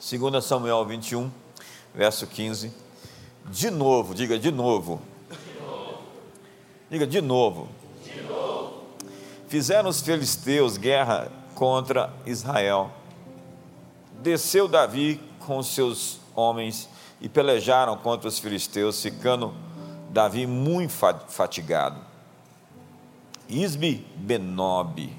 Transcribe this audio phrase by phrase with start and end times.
[0.00, 1.30] 2 Samuel 21,
[1.94, 2.72] verso 15.
[3.50, 4.98] De novo, diga de novo.
[6.90, 7.68] Diga de novo.
[8.02, 8.82] De novo.
[9.46, 12.90] Fizeram os filisteus guerra contra Israel.
[14.22, 16.88] Desceu Davi com seus homens
[17.20, 19.54] e pelejaram contra os filisteus, ficando
[20.08, 20.92] Davi muito
[21.28, 22.00] fatigado.
[23.50, 25.12] Isbi Benob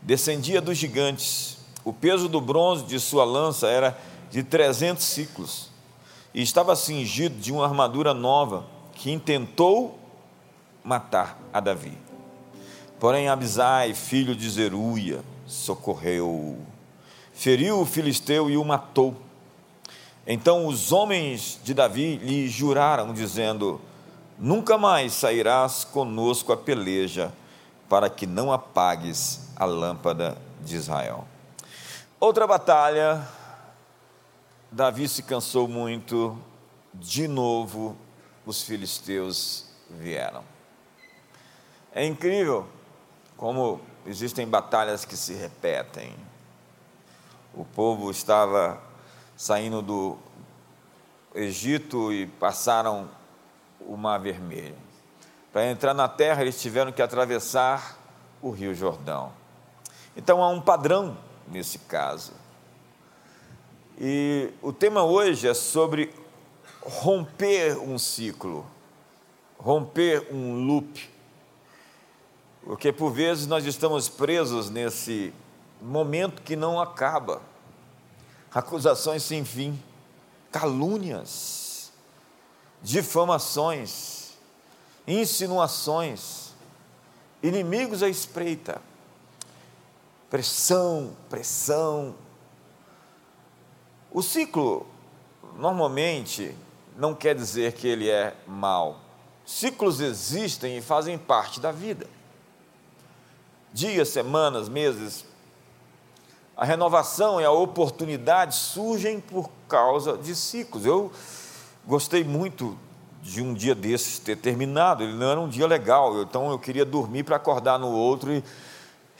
[0.00, 1.61] descendia dos gigantes.
[1.84, 3.98] O peso do bronze de sua lança era
[4.30, 5.70] de 300 ciclos
[6.34, 9.98] e estava cingido de uma armadura nova que intentou
[10.84, 11.96] matar a Davi.
[12.98, 16.56] Porém, Abisai, filho de Zeruia, socorreu,
[17.32, 19.16] feriu o filisteu e o matou.
[20.26, 23.80] Então os homens de Davi lhe juraram, dizendo:
[24.38, 27.32] Nunca mais sairás conosco a peleja,
[27.88, 31.26] para que não apagues a lâmpada de Israel.
[32.22, 33.26] Outra batalha,
[34.70, 36.38] Davi se cansou muito,
[36.94, 37.96] de novo
[38.46, 40.44] os filisteus vieram.
[41.92, 42.68] É incrível
[43.36, 46.14] como existem batalhas que se repetem.
[47.52, 48.80] O povo estava
[49.36, 50.16] saindo do
[51.34, 53.10] Egito e passaram
[53.80, 54.78] o Mar Vermelho.
[55.52, 57.98] Para entrar na terra, eles tiveram que atravessar
[58.40, 59.32] o Rio Jordão.
[60.16, 61.18] Então há um padrão
[61.52, 62.32] nesse caso.
[64.00, 66.12] E o tema hoje é sobre
[66.80, 68.66] romper um ciclo,
[69.58, 71.10] romper um loop.
[72.64, 75.32] Porque por vezes nós estamos presos nesse
[75.80, 77.42] momento que não acaba.
[78.50, 79.80] Acusações sem fim,
[80.50, 81.92] calúnias,
[82.82, 84.32] difamações,
[85.06, 86.52] insinuações,
[87.42, 88.80] inimigos à espreita
[90.32, 92.14] pressão, pressão.
[94.10, 94.86] O ciclo,
[95.58, 96.56] normalmente,
[96.96, 98.98] não quer dizer que ele é mau.
[99.44, 102.06] Ciclos existem e fazem parte da vida.
[103.74, 105.26] Dias, semanas, meses.
[106.56, 110.86] A renovação e a oportunidade surgem por causa de ciclos.
[110.86, 111.12] Eu
[111.86, 112.78] gostei muito
[113.22, 116.86] de um dia desses ter terminado, ele não era um dia legal, então eu queria
[116.86, 118.42] dormir para acordar no outro e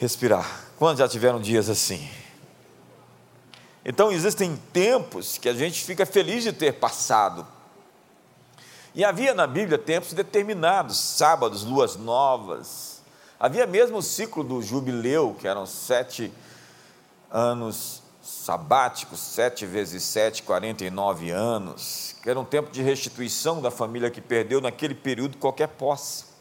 [0.02, 0.64] respirar.
[0.76, 2.10] Quantos já tiveram dias assim?
[3.84, 7.46] Então existem tempos que a gente fica feliz de ter passado.
[8.96, 13.00] E havia na Bíblia tempos determinados, sábados, luas novas.
[13.38, 16.32] Havia mesmo o ciclo do jubileu, que eram sete
[17.30, 23.62] anos sabáticos, sete vezes sete, quarenta e nove anos, que era um tempo de restituição
[23.62, 26.31] da família que perdeu naquele período qualquer posse.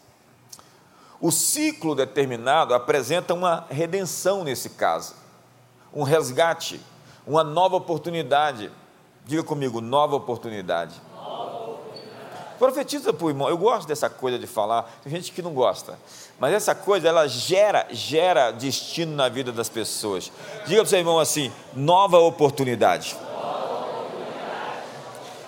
[1.21, 5.13] O ciclo determinado apresenta uma redenção nesse caso,
[5.93, 6.81] um resgate,
[7.27, 8.71] uma nova oportunidade.
[9.23, 10.99] Diga comigo, nova oportunidade.
[12.57, 13.49] Profetiza para o irmão.
[13.49, 14.83] Eu gosto dessa coisa de falar.
[15.03, 15.97] Tem gente que não gosta,
[16.39, 20.31] mas essa coisa ela gera, gera destino na vida das pessoas.
[20.65, 21.51] Diga para o seu irmão assim.
[21.73, 23.15] Nova oportunidade.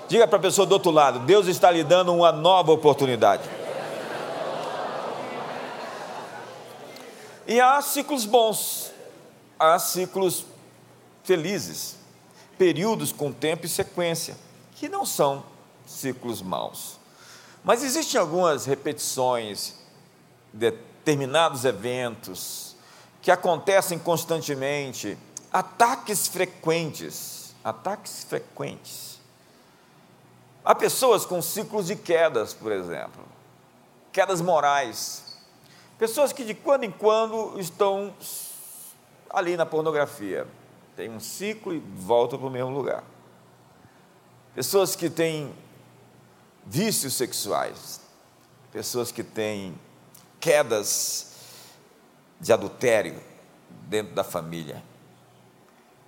[0.08, 3.63] Diga para a pessoa do outro lado: Deus está lhe dando uma nova oportunidade.
[7.46, 8.92] E há ciclos bons,
[9.60, 10.46] há ciclos
[11.24, 11.98] felizes,
[12.58, 14.36] períodos com tempo e sequência,
[14.76, 15.44] que não são
[15.86, 16.98] ciclos maus.
[17.64, 19.76] Mas existem algumas repetições,
[20.52, 22.76] determinados eventos,
[23.22, 25.18] que acontecem constantemente,
[25.52, 29.20] ataques frequentes, ataques frequentes.
[30.64, 33.24] Há pessoas com ciclos de quedas, por exemplo,
[34.12, 35.23] quedas morais,
[36.04, 38.14] Pessoas que de quando em quando estão
[39.30, 40.46] ali na pornografia.
[40.98, 43.06] Tem um ciclo e volta para o mesmo lugar.
[44.54, 45.56] Pessoas que têm
[46.66, 48.02] vícios sexuais.
[48.70, 49.80] Pessoas que têm
[50.42, 51.36] quedas
[52.38, 53.24] de adultério
[53.88, 54.84] dentro da família.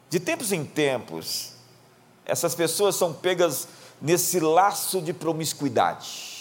[0.10, 1.54] De tempos em tempos,
[2.26, 3.70] essas pessoas são pegas
[4.02, 6.35] nesse laço de promiscuidade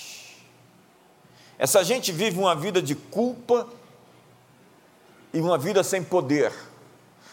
[1.64, 3.66] essa gente vive uma vida de culpa
[5.32, 6.52] e uma vida sem poder.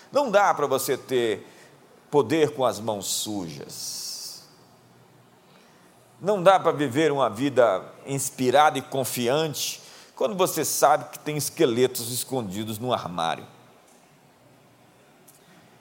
[0.10, 1.45] Não dá para você ter
[2.10, 4.44] poder com as mãos sujas.
[6.22, 9.81] Não dá para viver uma vida inspirada e confiante
[10.16, 13.45] quando você sabe que tem esqueletos escondidos no armário.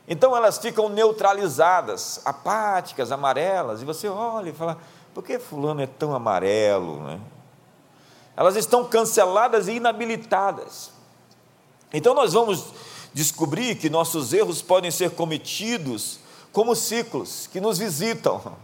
[0.09, 4.77] Então elas ficam neutralizadas, apáticas, amarelas, e você olha e fala:
[5.15, 7.01] por que Fulano é tão amarelo?
[7.05, 7.21] Né?
[8.41, 10.91] Elas estão canceladas e inabilitadas.
[11.93, 12.73] Então nós vamos
[13.13, 16.19] descobrir que nossos erros podem ser cometidos
[16.51, 18.57] como ciclos que nos visitam.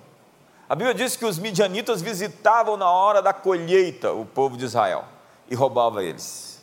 [0.66, 5.04] A Bíblia diz que os midianitas visitavam na hora da colheita o povo de Israel
[5.46, 6.58] e roubavam eles.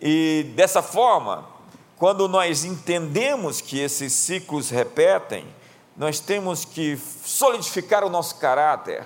[0.00, 1.46] E dessa forma,
[1.96, 5.46] quando nós entendemos que esses ciclos repetem,
[5.96, 9.04] nós temos que solidificar o nosso caráter,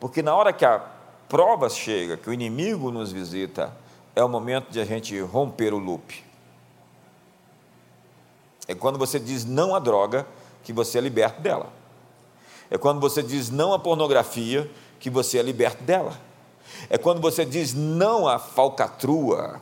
[0.00, 0.98] porque na hora que a
[1.30, 3.74] prova chega, que o inimigo nos visita,
[4.16, 6.24] é o momento de a gente romper o loop.
[8.66, 10.26] É quando você diz não à droga
[10.64, 11.72] que você é liberto dela.
[12.68, 14.68] É quando você diz não à pornografia
[14.98, 16.18] que você é liberto dela.
[16.88, 19.60] É quando você diz não à falcatrua,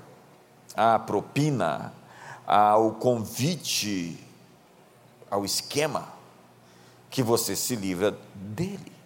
[0.74, 1.92] à propina,
[2.46, 4.18] ao convite,
[5.30, 6.08] ao esquema,
[7.10, 8.97] que você se livra dele.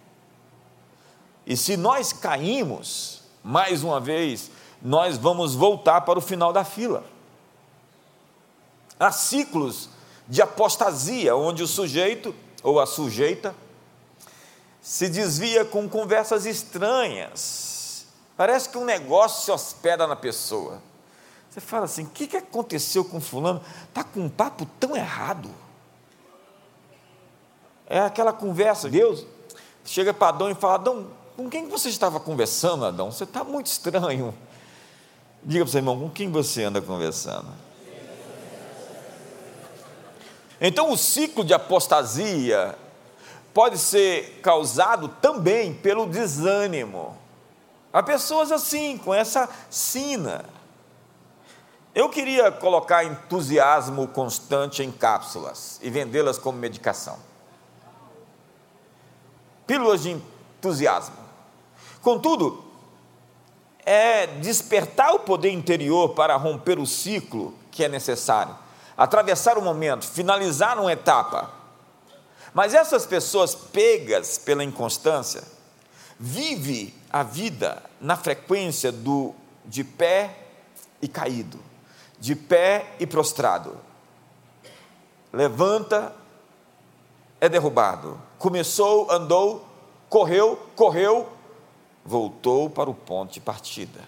[1.45, 4.49] E se nós caímos, mais uma vez,
[4.81, 7.03] nós vamos voltar para o final da fila.
[8.99, 9.89] Há ciclos
[10.27, 13.53] de apostasia, onde o sujeito ou a sujeita
[14.81, 18.05] se desvia com conversas estranhas.
[18.37, 20.81] Parece que um negócio se hospeda na pessoa.
[21.49, 23.61] Você fala assim: o que, que aconteceu com Fulano?
[23.87, 25.49] Está com um papo tão errado.
[27.85, 29.25] É aquela conversa, Deus
[29.85, 33.11] chega para Adão e fala: Adão, com quem você estava conversando, Adão?
[33.11, 34.33] Você está muito estranho.
[35.43, 37.47] Diga para o seu irmão, com quem você anda conversando?
[40.61, 42.77] Então, o ciclo de apostasia
[43.53, 47.17] pode ser causado também pelo desânimo.
[47.91, 50.45] Há pessoas assim, com essa sina.
[51.93, 57.19] Eu queria colocar entusiasmo constante em cápsulas e vendê-las como medicação.
[59.67, 61.22] Pílulas de entusiasmo.
[62.03, 62.63] Contudo,
[63.83, 68.55] é despertar o poder interior para romper o ciclo que é necessário,
[68.95, 71.51] atravessar o momento, finalizar uma etapa.
[72.53, 75.43] Mas essas pessoas pegas pela inconstância,
[76.19, 79.33] vive a vida na frequência do
[79.65, 80.37] de pé
[81.01, 81.59] e caído
[82.23, 83.75] de pé e prostrado.
[85.33, 86.15] Levanta,
[87.41, 88.17] é derrubado.
[88.39, 89.67] Começou, andou,
[90.07, 91.27] correu, correu,
[92.05, 94.01] voltou para o ponto de partida.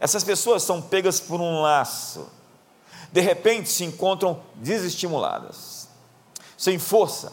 [0.00, 2.28] Essas pessoas são pegas por um laço.
[3.12, 5.88] De repente se encontram desestimuladas,
[6.58, 7.32] sem força,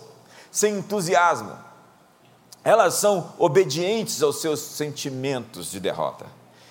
[0.52, 1.58] sem entusiasmo.
[2.64, 6.28] Elas são obedientes aos seus sentimentos de derrota.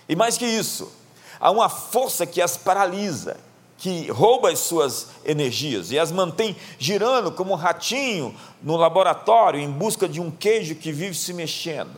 [0.09, 0.93] E mais que isso,
[1.41, 3.37] há uma força que as paralisa,
[3.81, 9.71] que rouba as suas energias e as mantém girando como um ratinho no laboratório em
[9.71, 11.97] busca de um queijo que vive se mexendo.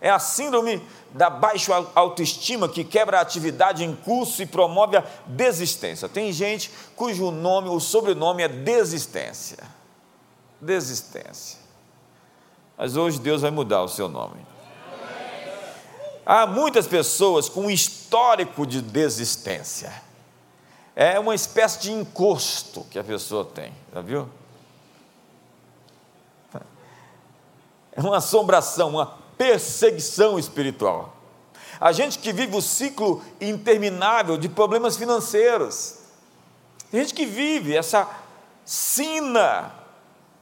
[0.00, 0.80] É a síndrome
[1.10, 6.08] da baixa autoestima que quebra a atividade em curso e promove a desistência.
[6.08, 9.58] Tem gente cujo nome, o sobrenome é desistência.
[10.60, 11.58] Desistência.
[12.76, 14.46] Mas hoje Deus vai mudar o seu nome.
[16.30, 19.90] Há muitas pessoas com um histórico de desistência.
[20.94, 24.28] É uma espécie de encosto que a pessoa tem, já viu?
[27.92, 29.06] É uma assombração, uma
[29.38, 31.16] perseguição espiritual.
[31.80, 36.00] A gente que vive o ciclo interminável de problemas financeiros.
[36.90, 38.06] Tem gente que vive essa
[38.66, 39.72] sina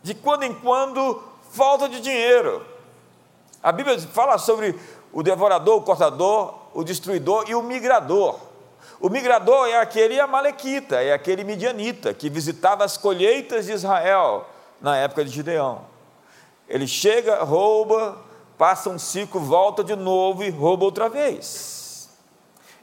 [0.02, 1.22] de quando em quando
[1.52, 2.74] falta de dinheiro.
[3.62, 4.78] A Bíblia fala sobre
[5.12, 8.38] o devorador, o cortador, o destruidor e o migrador.
[9.00, 14.46] O migrador é aquele amalequita, é aquele midianita que visitava as colheitas de Israel
[14.80, 15.82] na época de Gideão.
[16.68, 18.18] Ele chega, rouba,
[18.56, 22.08] passa um ciclo, volta de novo e rouba outra vez.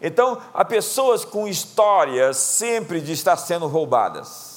[0.02, 4.53] Então, há pessoas com histórias sempre de estar sendo roubadas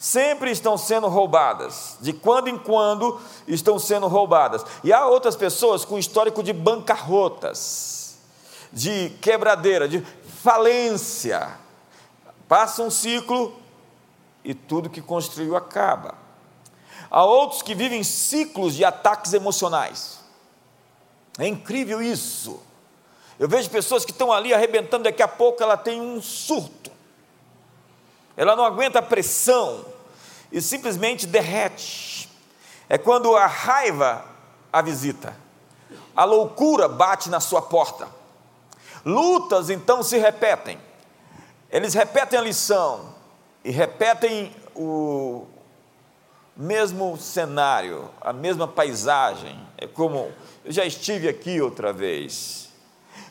[0.00, 4.64] sempre estão sendo roubadas, de quando em quando estão sendo roubadas.
[4.82, 8.16] E há outras pessoas com histórico de bancarrotas,
[8.72, 10.00] de quebradeira, de
[10.42, 11.50] falência.
[12.48, 13.54] Passa um ciclo
[14.42, 16.14] e tudo que construiu acaba.
[17.10, 20.20] Há outros que vivem ciclos de ataques emocionais.
[21.38, 22.58] É incrível isso.
[23.38, 26.79] Eu vejo pessoas que estão ali arrebentando, daqui a pouco ela tem um surto
[28.36, 29.84] ela não aguenta a pressão
[30.50, 32.28] e simplesmente derrete.
[32.88, 34.24] É quando a raiva
[34.72, 35.36] a visita,
[36.14, 38.08] a loucura bate na sua porta.
[39.04, 40.78] Lutas então se repetem,
[41.70, 43.14] eles repetem a lição
[43.64, 45.46] e repetem o
[46.56, 49.58] mesmo cenário, a mesma paisagem.
[49.78, 50.30] É como
[50.64, 52.68] eu já estive aqui outra vez.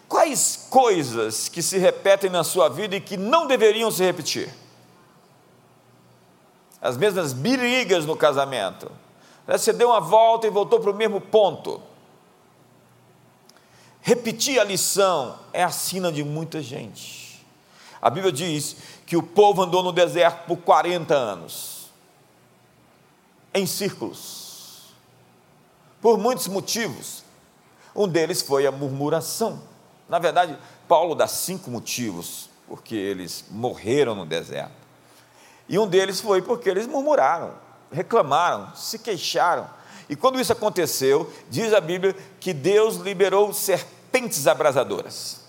[0.07, 4.49] Quais coisas que se repetem na sua vida e que não deveriam se repetir?
[6.81, 8.91] As mesmas brigas no casamento.
[9.47, 11.81] Você deu uma volta e voltou para o mesmo ponto.
[14.01, 17.45] Repetir a lição é a sina de muita gente.
[18.01, 21.89] A Bíblia diz que o povo andou no deserto por 40 anos,
[23.53, 24.93] em círculos,
[26.01, 27.23] por muitos motivos.
[27.95, 29.61] Um deles foi a murmuração.
[30.07, 30.57] Na verdade,
[30.87, 34.78] Paulo dá cinco motivos porque eles morreram no deserto.
[35.69, 37.53] E um deles foi porque eles murmuraram,
[37.91, 39.69] reclamaram, se queixaram.
[40.09, 45.41] E quando isso aconteceu, diz a Bíblia que Deus liberou serpentes abrasadoras.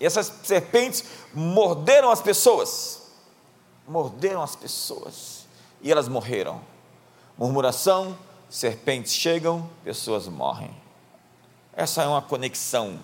[0.00, 3.02] E essas serpentes morderam as pessoas.
[3.86, 5.46] Morderam as pessoas.
[5.80, 6.60] E elas morreram.
[7.36, 8.18] Murmuração,
[8.50, 10.74] serpentes chegam, pessoas morrem.
[11.72, 12.98] Essa é uma conexão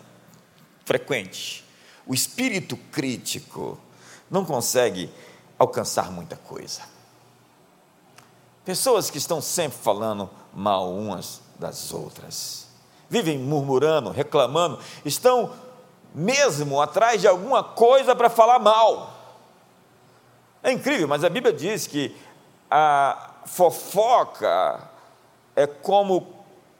[0.84, 1.64] frequente.
[2.04, 3.78] O espírito crítico
[4.28, 5.08] não consegue
[5.58, 6.82] alcançar muita coisa.
[8.64, 12.66] Pessoas que estão sempre falando mal umas das outras,
[13.08, 15.52] vivem murmurando, reclamando, estão
[16.14, 19.12] mesmo atrás de alguma coisa para falar mal.
[20.62, 22.16] É incrível, mas a Bíblia diz que
[22.70, 24.88] a fofoca
[25.54, 26.26] é como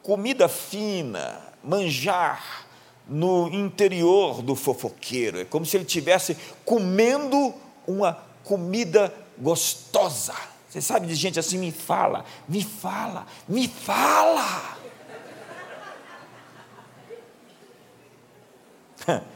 [0.02, 2.66] comida fina, manjar
[3.06, 5.40] no interior do fofoqueiro.
[5.40, 7.54] É como se ele estivesse comendo
[7.86, 10.34] uma comida gostosa.
[10.68, 14.78] Você sabe de gente assim, me fala, me fala, me fala.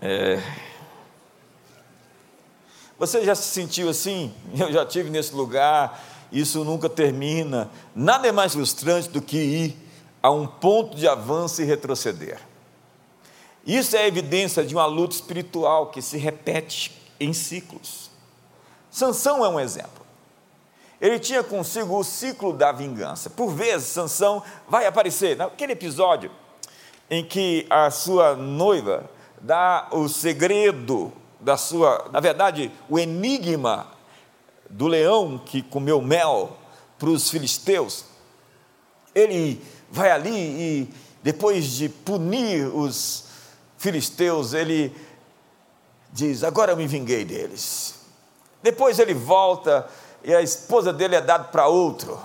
[0.00, 0.40] É.
[2.96, 4.32] Você já se sentiu assim?
[4.56, 6.00] Eu já tive nesse lugar,
[6.30, 7.68] isso nunca termina.
[7.92, 9.76] Nada é mais frustrante do que ir
[10.22, 12.38] a um ponto de avanço e retroceder.
[13.66, 18.10] Isso é evidência de uma luta espiritual que se repete em ciclos.
[18.90, 20.06] Sansão é um exemplo.
[21.00, 23.28] Ele tinha consigo o ciclo da vingança.
[23.28, 26.30] Por vezes, Sansão vai aparecer naquele episódio
[27.10, 29.08] em que a sua noiva
[29.40, 33.86] dá o segredo da sua, na verdade, o enigma
[34.68, 36.56] do leão que comeu mel
[36.98, 38.06] para os filisteus.
[39.14, 40.88] Ele vai ali e
[41.22, 43.24] depois de punir os
[43.78, 44.94] filisteus, ele
[46.16, 47.94] diz: Agora eu me vinguei deles.
[48.62, 49.86] Depois ele volta
[50.24, 52.18] e a esposa dele é dada para outro.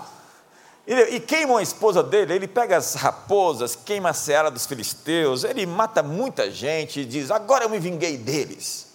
[0.84, 5.64] E, queimam a esposa dele, ele pega as raposas, queima a seara dos filisteus, ele
[5.64, 8.88] mata muita gente e diz: Agora eu me vinguei deles.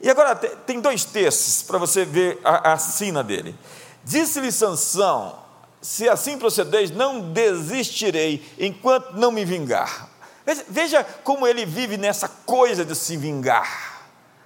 [0.00, 3.56] E agora tem dois textos para você ver a, a sina dele.
[4.04, 5.36] Disse-lhe Sansão:
[5.80, 10.08] Se assim procedeis, não desistirei enquanto não me vingar.
[10.44, 13.91] Veja, veja como ele vive nessa coisa de se vingar.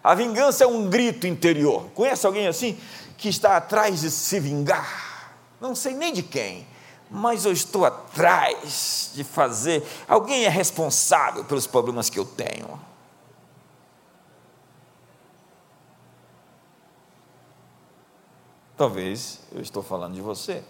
[0.06, 1.90] A vingança é um grito interior.
[1.92, 2.78] Conhece alguém assim
[3.18, 5.34] que está atrás de se vingar?
[5.60, 6.64] Não sei nem de quem,
[7.10, 9.84] mas eu estou atrás de fazer.
[10.06, 12.80] Alguém é responsável pelos problemas que eu tenho.
[18.76, 20.62] Talvez eu estou falando de você.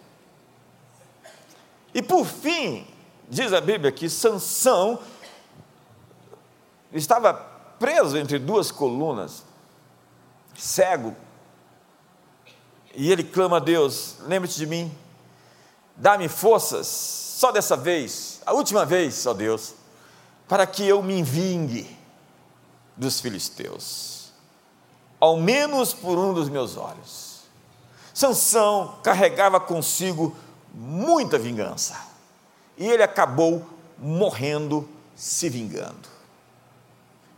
[1.92, 2.86] E por fim,
[3.28, 4.98] diz a Bíblia que Sansão
[6.90, 9.44] estava preso entre duas colunas,
[10.56, 11.14] cego,
[12.94, 14.92] e ele clama a Deus: lembre-te de mim,
[15.94, 19.74] dá-me forças, só dessa vez, a última vez, ó Deus,
[20.48, 21.96] para que eu me vingue
[22.96, 24.32] dos filisteus,
[25.20, 27.42] ao menos por um dos meus olhos.
[28.14, 30.34] Sansão carregava consigo
[30.72, 32.00] muita vingança,
[32.78, 33.64] e ele acabou
[33.98, 36.15] morrendo se vingando.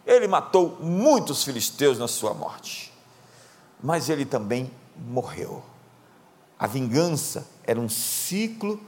[0.08, 2.90] Ele matou muitos filisteus na sua morte,
[3.78, 5.62] mas ele também morreu.
[6.58, 8.82] A vingança era um ciclo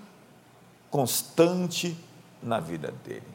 [0.91, 1.95] constante
[2.43, 3.29] na vida dele.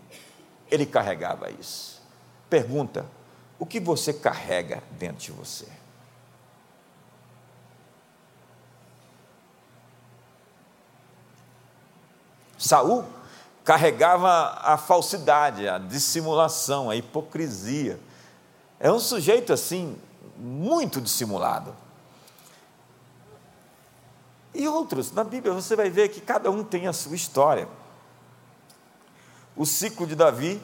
[0.71, 2.01] Ele carregava isso.
[2.49, 3.05] Pergunta:
[3.59, 5.67] o que você carrega dentro de você?
[12.57, 13.05] Saul
[13.65, 17.99] carregava a falsidade, a dissimulação, a hipocrisia.
[18.79, 19.97] É um sujeito assim,
[20.37, 21.75] muito dissimulado.
[24.53, 27.67] E outros, na Bíblia você vai ver que cada um tem a sua história.
[29.57, 30.61] O ciclo de Davi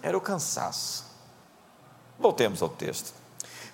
[0.00, 1.04] era o cansaço.
[2.18, 3.12] Voltemos ao texto.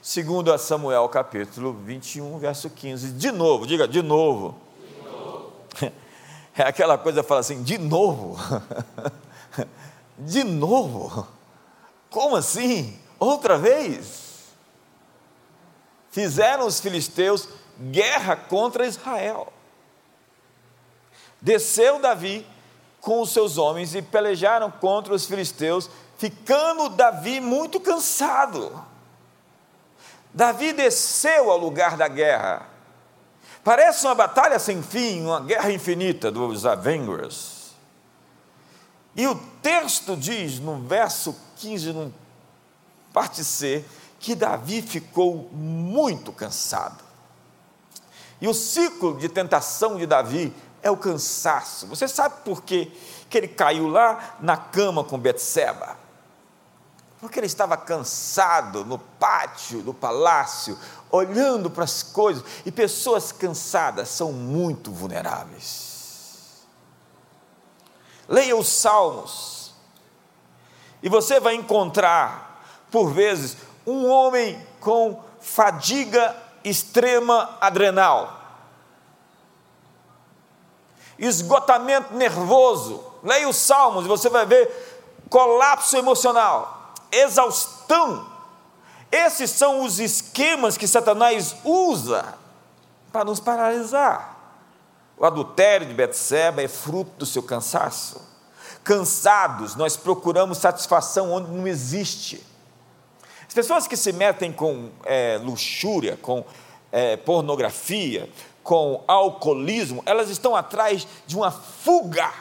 [0.00, 3.12] Segundo a Samuel capítulo 21, verso 15.
[3.12, 4.56] De novo, diga de novo.
[6.56, 8.36] É aquela coisa, fala assim, de novo?
[10.18, 11.26] de novo?
[12.10, 12.98] Como assim?
[13.18, 14.52] Outra vez?
[16.10, 17.48] Fizeram os filisteus
[17.80, 19.52] guerra contra Israel.
[21.40, 22.46] Desceu Davi
[23.00, 28.84] com os seus homens e pelejaram contra os filisteus, ficando Davi muito cansado.
[30.32, 32.71] Davi desceu ao lugar da guerra.
[33.64, 37.72] Parece uma batalha sem fim, uma guerra infinita dos Avengers.
[39.14, 42.14] E o texto diz no verso 15, no
[43.12, 43.84] parte C,
[44.18, 47.04] que Davi ficou muito cansado.
[48.40, 50.52] E o ciclo de tentação de Davi
[50.82, 51.86] é o cansaço.
[51.86, 52.90] Você sabe por quê?
[53.32, 55.96] que ele caiu lá na cama com Betseba?
[57.22, 60.76] Porque ele estava cansado no pátio do palácio,
[61.08, 66.66] olhando para as coisas, e pessoas cansadas são muito vulneráveis.
[68.28, 69.72] Leia os Salmos,
[71.00, 72.60] e você vai encontrar,
[72.90, 78.40] por vezes, um homem com fadiga extrema adrenal,
[81.16, 83.04] esgotamento nervoso.
[83.22, 86.81] Leia os Salmos e você vai ver colapso emocional,
[87.12, 88.26] exaustão.
[89.10, 92.34] Esses são os esquemas que Satanás usa
[93.12, 94.32] para nos paralisar.
[95.18, 98.20] O adultério de Betseba é fruto do seu cansaço.
[98.82, 102.44] Cansados, nós procuramos satisfação onde não existe.
[103.46, 106.42] As pessoas que se metem com é, luxúria, com
[106.90, 108.28] é, pornografia,
[108.62, 112.32] com alcoolismo, elas estão atrás de uma fuga,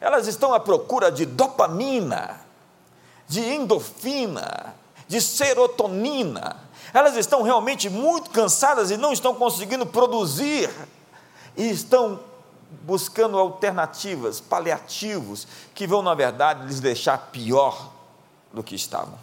[0.00, 2.43] elas estão à procura de dopamina,
[3.28, 4.74] de endorfina,
[5.08, 6.56] de serotonina,
[6.92, 10.70] elas estão realmente muito cansadas e não estão conseguindo produzir,
[11.56, 12.20] e estão
[12.82, 17.92] buscando alternativas, paliativos, que vão, na verdade, lhes deixar pior
[18.52, 19.18] do que estavam.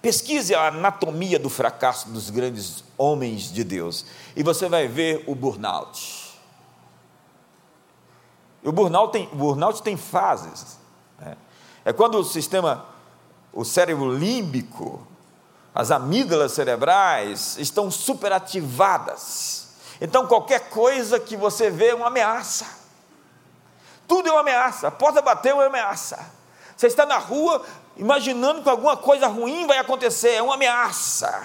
[0.00, 5.34] Pesquise a anatomia do fracasso dos grandes homens de Deus e você vai ver o
[5.34, 6.38] burnout.
[8.62, 10.78] O burnout tem, o burnout tem fases.
[11.86, 12.84] É quando o sistema,
[13.52, 15.06] o cérebro límbico,
[15.72, 19.68] as amígdalas cerebrais estão superativadas.
[20.00, 22.66] Então qualquer coisa que você vê é uma ameaça.
[24.08, 24.88] Tudo é uma ameaça.
[24.88, 26.18] A porta bateu é uma ameaça.
[26.76, 27.64] Você está na rua,
[27.96, 31.40] imaginando que alguma coisa ruim vai acontecer, é uma ameaça.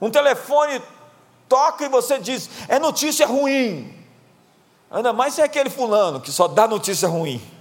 [0.00, 0.80] Um telefone
[1.46, 3.94] toca e você diz: é notícia ruim.
[4.90, 7.57] Ainda mais se é aquele fulano que só dá notícia ruim.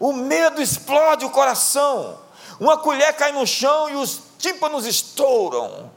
[0.00, 2.18] O medo explode o coração.
[2.58, 5.90] Uma colher cai no chão e os tímpanos estouram.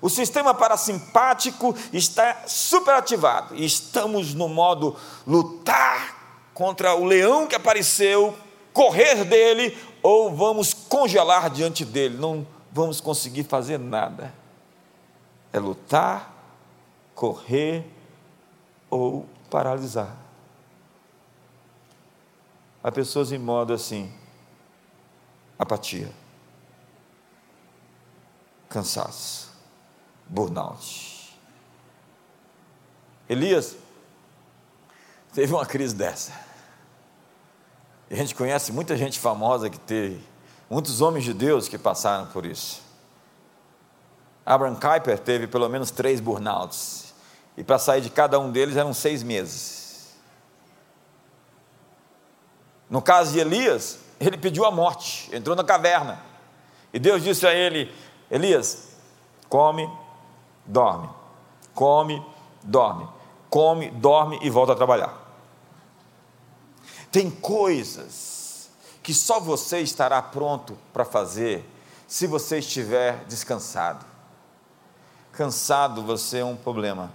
[0.00, 3.56] O sistema parasimpático está superativado.
[3.56, 4.94] E estamos no modo
[5.26, 8.36] lutar contra o leão que apareceu,
[8.72, 14.32] correr dele ou vamos congelar diante dele, não vamos conseguir fazer nada.
[15.52, 16.32] É lutar,
[17.14, 17.84] correr
[18.90, 20.27] ou paralisar.
[22.82, 24.12] Há pessoas em modo assim,
[25.58, 26.10] apatia,
[28.68, 29.52] cansaço,
[30.26, 31.36] burnout.
[33.28, 33.76] Elias
[35.34, 36.32] teve uma crise dessa.
[38.10, 40.24] E a gente conhece muita gente famosa que teve,
[40.70, 42.80] muitos homens de Deus que passaram por isso.
[44.46, 47.12] Abraham Kuyper teve pelo menos três burnouts,
[47.54, 49.87] e para sair de cada um deles eram seis meses.
[52.88, 56.22] No caso de Elias, ele pediu a morte, entrou na caverna,
[56.92, 57.94] e Deus disse a ele:
[58.30, 58.96] Elias,
[59.48, 59.90] come,
[60.64, 61.08] dorme,
[61.74, 62.24] come,
[62.62, 63.08] dorme,
[63.50, 65.14] come, dorme e volta a trabalhar.
[67.10, 68.70] Tem coisas
[69.02, 71.64] que só você estará pronto para fazer
[72.06, 74.04] se você estiver descansado.
[75.32, 77.12] Cansado, você é um problema.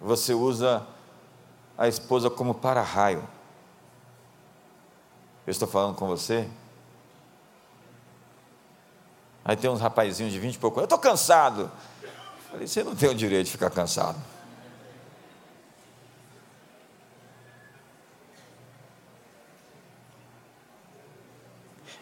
[0.00, 0.84] Você usa
[1.82, 3.28] a esposa como para-raio.
[5.44, 6.48] Eu estou falando com você?
[9.44, 10.78] Aí tem uns rapazinhos de vinte e pouco.
[10.78, 11.68] Eu estou cansado.
[12.00, 12.10] Eu
[12.52, 14.16] falei, você não tem o direito de ficar cansado.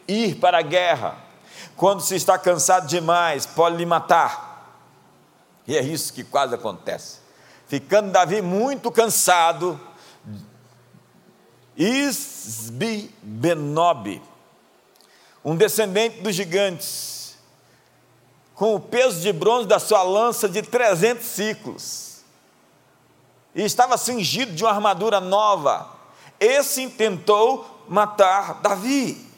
[0.07, 1.17] ir para a guerra,
[1.77, 4.83] quando se está cansado demais, pode lhe matar.
[5.69, 7.20] E é isso que quase acontece.
[7.71, 9.81] Ficando Davi muito cansado,
[11.77, 14.21] Isbi Benob,
[15.45, 17.39] um descendente dos gigantes,
[18.57, 22.25] com o peso de bronze da sua lança de 300 ciclos,
[23.55, 25.89] e estava cingido de uma armadura nova.
[26.41, 29.31] Esse tentou matar Davi.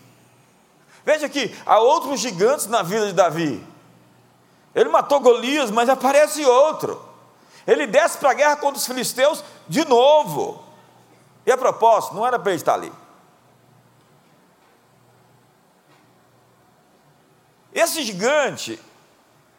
[1.05, 3.63] Veja que há outros gigantes na vida de Davi.
[4.75, 7.12] Ele matou Golias, mas aparece outro.
[7.67, 10.63] Ele desce para a guerra contra os filisteus de novo.
[11.47, 12.93] E a propósito, não era para ele estar ali.
[17.73, 18.79] Esse gigante,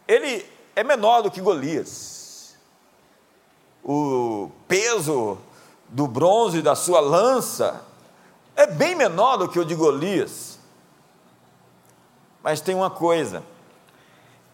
[0.08, 2.56] ele é menor do que Golias.
[3.84, 5.38] O peso
[5.90, 7.86] do bronze da sua lança
[8.56, 10.60] é bem menor do que o de Golias.
[12.42, 13.44] Mas tem uma coisa: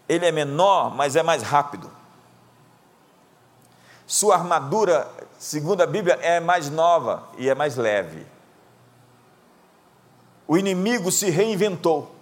[0.08, 1.99] ele é menor, mas é mais rápido.
[4.10, 8.26] Sua armadura, segundo a Bíblia, é mais nova e é mais leve.
[10.48, 12.12] O inimigo se reinventou.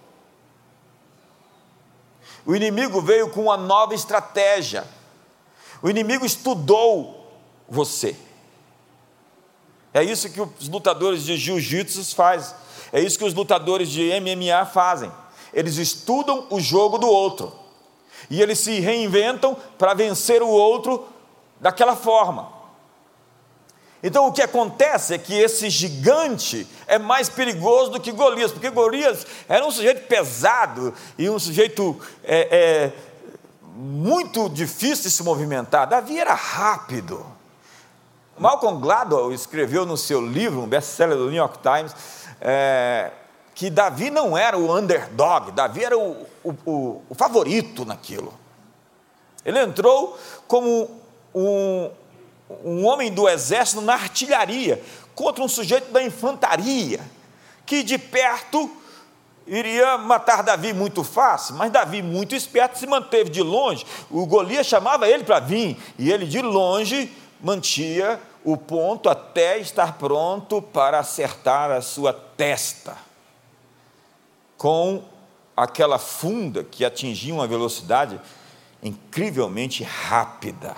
[2.45, 4.85] O inimigo veio com uma nova estratégia.
[5.81, 7.27] O inimigo estudou
[7.67, 8.15] você.
[9.91, 12.55] É isso que os lutadores de jiu-jitsu fazem.
[12.93, 15.11] É isso que os lutadores de MMA fazem.
[15.51, 17.51] Eles estudam o jogo do outro.
[18.29, 21.17] E eles se reinventam para vencer o outro
[21.59, 22.59] daquela forma.
[24.01, 28.69] Então o que acontece é que esse gigante é mais perigoso do que Golias, porque
[28.69, 32.93] Golias era um sujeito pesado e um sujeito é, é,
[33.75, 35.87] muito difícil de se movimentar.
[35.87, 37.25] Davi era rápido.
[38.37, 41.93] Malcolm Gladwell escreveu no seu livro, um best-seller do New York Times,
[42.39, 43.11] é,
[43.53, 48.33] que Davi não era o underdog, Davi era o, o, o, o favorito naquilo.
[49.43, 50.17] Ele entrou
[50.47, 50.98] como
[51.33, 51.89] um,
[52.63, 54.81] um homem do exército na artilharia
[55.15, 57.01] contra um sujeito da infantaria,
[57.65, 58.71] que de perto
[59.45, 63.85] iria matar Davi muito fácil, mas Davi, muito esperto, se manteve de longe.
[64.09, 67.11] O Golias chamava ele para vir, e ele de longe
[67.41, 72.95] mantia o ponto até estar pronto para acertar a sua testa.
[74.57, 75.03] Com
[75.55, 78.19] aquela funda que atingia uma velocidade
[78.81, 80.75] incrivelmente rápida,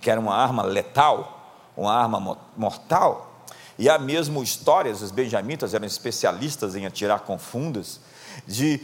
[0.00, 3.44] que era uma arma letal, uma arma mortal.
[3.78, 8.00] E há mesmo histórias, os benjamitas eram especialistas em atirar com fundas,
[8.46, 8.80] de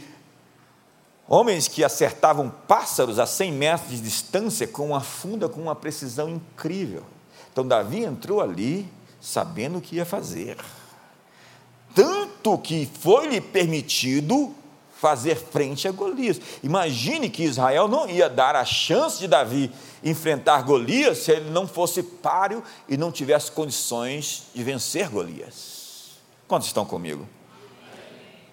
[1.27, 6.29] homens que acertavam pássaros a 100 metros de distância com uma funda com uma precisão
[6.29, 7.03] incrível.
[7.51, 10.57] Então Davi entrou ali sabendo o que ia fazer.
[11.93, 14.53] Tanto que foi-lhe permitido
[14.99, 16.39] fazer frente a Golias.
[16.63, 19.71] Imagine que Israel não ia dar a chance de Davi
[20.03, 26.17] enfrentar Golias se ele não fosse páreo e não tivesse condições de vencer Golias.
[26.47, 27.27] Quantos estão comigo?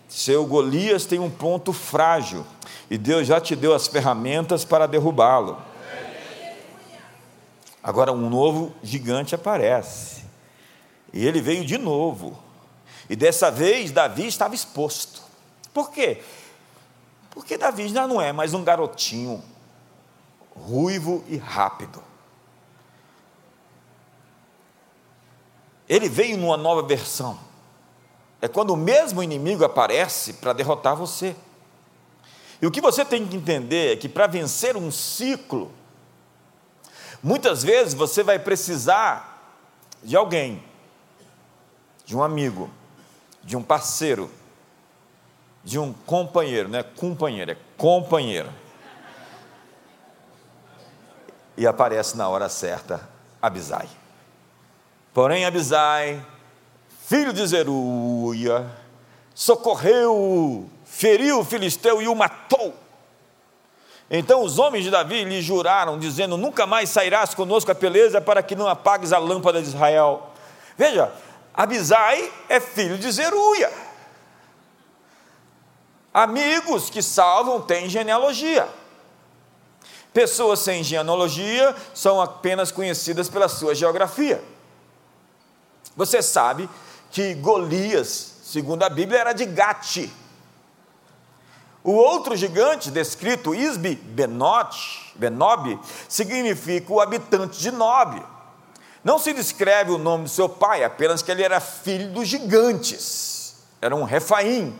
[0.08, 2.44] Seu Golias tem um ponto frágil
[2.90, 5.60] e Deus já te deu as ferramentas para derrubá-lo.
[7.82, 10.24] Agora um novo gigante aparece.
[11.12, 12.38] E ele veio de novo.
[13.08, 15.23] E dessa vez Davi estava exposto.
[15.74, 16.22] Por quê?
[17.30, 19.44] Porque Davi já não é mais um garotinho
[20.56, 22.02] ruivo e rápido.
[25.86, 27.38] Ele veio numa nova versão.
[28.40, 31.36] É quando o mesmo inimigo aparece para derrotar você.
[32.62, 35.70] E o que você tem que entender é que para vencer um ciclo,
[37.24, 39.58] Muitas vezes você vai precisar
[40.02, 40.62] de alguém,
[42.04, 42.70] de um amigo,
[43.42, 44.30] de um parceiro,
[45.64, 48.50] de um companheiro, não é companheiro, é companheiro.
[51.56, 53.08] E aparece na hora certa
[53.40, 53.88] Abisai.
[55.14, 56.24] Porém, Abisai,
[57.06, 58.66] filho de Zeruia,
[59.34, 62.74] socorreu, feriu o filisteu e o matou.
[64.10, 68.42] Então os homens de Davi lhe juraram, dizendo: Nunca mais sairás conosco a peleja para
[68.42, 70.30] que não apagues a lâmpada de Israel.
[70.76, 71.10] Veja,
[71.54, 73.70] Abisai é filho de Zeruia.
[76.14, 78.68] Amigos que salvam têm genealogia.
[80.14, 84.42] Pessoas sem genealogia são apenas conhecidas pela sua geografia.
[85.96, 86.70] Você sabe
[87.10, 90.08] que Golias, segundo a Bíblia, era de Gate
[91.84, 98.24] o outro gigante descrito, Isbi Benote, Benob, significa o habitante de Nob.
[99.04, 103.56] Não se descreve o nome do seu pai, apenas que ele era filho dos gigantes,
[103.82, 104.74] era um refaim.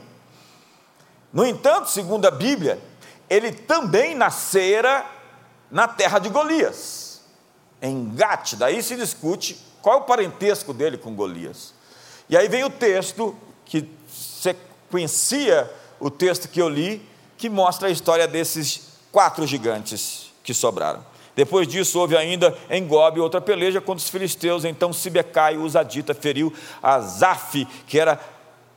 [1.35, 2.81] No entanto, segundo a Bíblia,
[3.29, 5.05] ele também nascera
[5.69, 7.23] na terra de Golias,
[7.83, 8.55] em Gate.
[8.55, 11.75] Daí se discute qual é o parentesco dele com Golias.
[12.29, 15.69] E aí vem o texto que sequencia
[15.99, 17.03] o texto que eu li,
[17.37, 21.05] que mostra a história desses quatro gigantes que sobraram.
[21.35, 24.65] Depois disso, houve ainda em Gobe outra peleja contra os filisteus.
[24.65, 28.21] Então Sibecai, os Adita, feriu Azaf, que era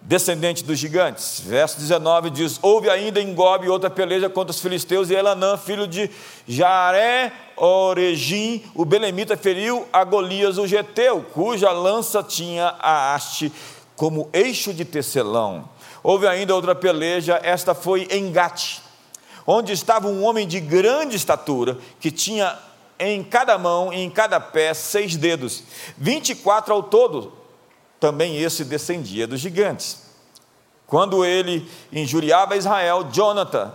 [0.07, 1.41] descendente dos gigantes.
[1.45, 5.85] Verso 19 diz: Houve ainda em Gobe outra peleja contra os filisteus, e Elanã, filho
[5.85, 6.09] de
[6.47, 13.51] Jaré Oregim, o belemita, feriu a Golias, o geteu, cuja lança tinha a haste
[13.95, 15.67] como eixo de tecelão.
[16.01, 18.77] Houve ainda outra peleja, esta foi em Gate,
[19.45, 22.57] onde estava um homem de grande estatura, que tinha
[22.97, 25.63] em cada mão e em cada pé seis dedos,
[25.97, 27.33] vinte e quatro ao todo,
[27.99, 30.07] também esse descendia dos gigantes.
[30.85, 33.73] Quando ele injuriava Israel, Jonathan,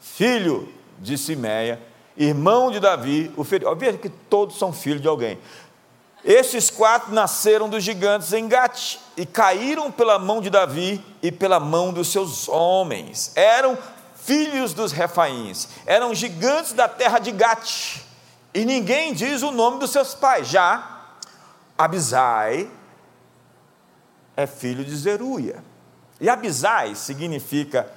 [0.00, 1.80] filho de Simeia,
[2.16, 3.74] irmão de Davi, o feriu.
[3.76, 5.38] Veja que todos são filhos de alguém.
[6.24, 11.60] Esses quatro nasceram dos gigantes em Gate e caíram pela mão de Davi e pela
[11.60, 13.32] mão dos seus homens.
[13.36, 13.76] Eram
[14.16, 18.00] filhos dos refaíns, eram gigantes da terra de Gate.
[18.54, 20.48] E ninguém diz o nome dos seus pais.
[20.48, 20.92] Já
[21.76, 22.70] Abisai,
[24.36, 25.62] é filho de Zeruia.
[26.20, 27.90] E Abisai significa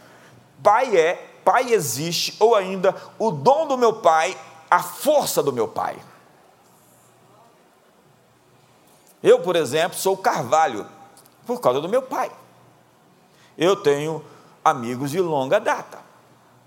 [0.62, 4.38] pai é, pai existe, ou ainda o dom do meu pai,
[4.70, 5.98] a força do meu pai.
[9.22, 10.86] Eu, por exemplo, sou carvalho
[11.46, 12.32] por causa do meu pai.
[13.58, 14.24] Eu tenho
[14.64, 16.00] amigos de longa data.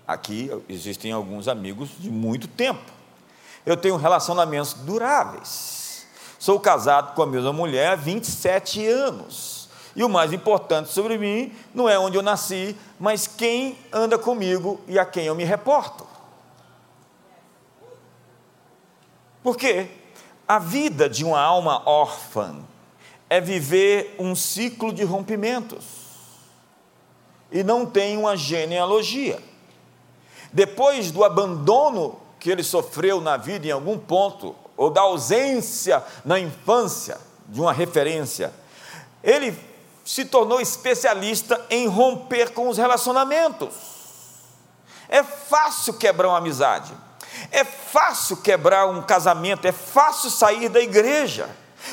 [0.07, 2.91] Aqui existem alguns amigos de muito tempo.
[3.65, 6.05] Eu tenho relacionamentos duráveis.
[6.39, 9.60] Sou casado com a mesma mulher há 27 anos.
[9.95, 14.79] E o mais importante sobre mim não é onde eu nasci, mas quem anda comigo
[14.87, 16.07] e a quem eu me reporto.
[19.43, 19.87] Porque
[20.47, 22.59] a vida de uma alma órfã
[23.29, 26.01] é viver um ciclo de rompimentos
[27.51, 29.39] e não tem uma genealogia.
[30.53, 36.39] Depois do abandono que ele sofreu na vida em algum ponto, ou da ausência na
[36.39, 38.53] infância de uma referência,
[39.23, 39.57] ele
[40.11, 43.73] se tornou especialista em romper com os relacionamentos.
[45.07, 46.91] É fácil quebrar uma amizade,
[47.49, 51.49] é fácil quebrar um casamento, é fácil sair da igreja,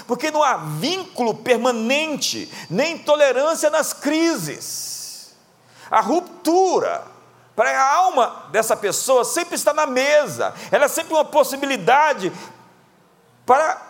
[0.09, 5.37] porque não há vínculo permanente, nem tolerância nas crises.
[5.88, 7.04] A ruptura,
[7.54, 12.33] para a alma dessa pessoa sempre está na mesa, ela é sempre uma possibilidade
[13.46, 13.81] para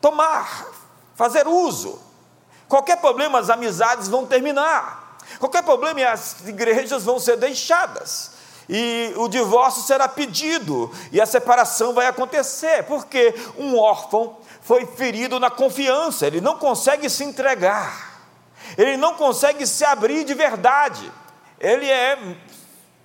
[0.00, 0.68] tomar,
[1.16, 2.05] fazer uso.
[2.68, 5.18] Qualquer problema, as amizades vão terminar.
[5.38, 8.32] Qualquer problema, as igrejas vão ser deixadas.
[8.68, 15.38] E o divórcio será pedido, e a separação vai acontecer, porque um órfão foi ferido
[15.38, 18.24] na confiança, ele não consegue se entregar,
[18.76, 21.12] ele não consegue se abrir de verdade,
[21.60, 22.36] ele é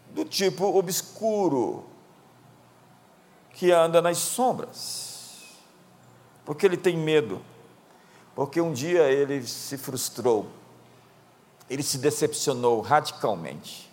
[0.09, 1.85] do tipo obscuro,
[3.53, 5.43] que anda nas sombras,
[6.43, 7.39] porque ele tem medo
[8.41, 10.47] porque um dia ele se frustrou,
[11.69, 13.87] ele se decepcionou radicalmente,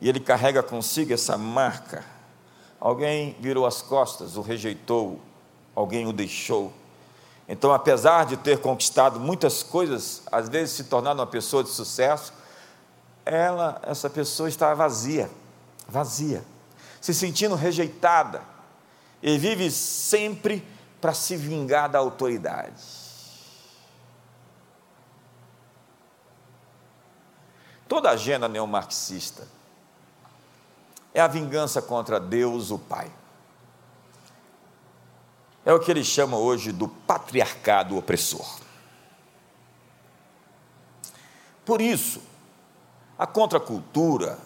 [0.00, 2.02] e ele carrega consigo essa marca.
[2.80, 5.20] Alguém virou as costas, o rejeitou,
[5.74, 6.72] alguém o deixou.
[7.46, 12.32] Então, apesar de ter conquistado muitas coisas, às vezes se tornar uma pessoa de sucesso,
[13.22, 15.30] ela, essa pessoa está vazia,
[15.86, 16.42] vazia,
[17.02, 18.40] se sentindo rejeitada,
[19.22, 20.66] e vive sempre
[21.02, 23.03] para se vingar da autoridade.
[27.88, 29.46] Toda agenda neomarxista
[31.12, 33.10] é a vingança contra Deus, o Pai.
[35.64, 38.58] É o que ele chama hoje do patriarcado opressor.
[41.64, 42.20] Por isso,
[43.18, 44.38] a contracultura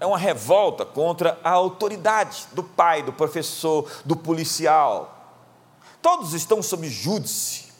[0.00, 5.18] é uma revolta contra a autoridade do pai, do professor, do policial.
[6.00, 7.71] Todos estão sob júdice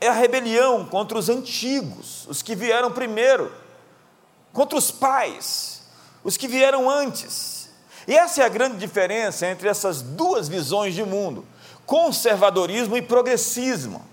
[0.00, 3.52] é a rebelião contra os antigos, os que vieram primeiro,
[4.52, 5.82] contra os pais,
[6.24, 7.68] os que vieram antes.
[8.08, 11.44] E essa é a grande diferença entre essas duas visões de mundo:
[11.84, 14.04] conservadorismo e progressismo.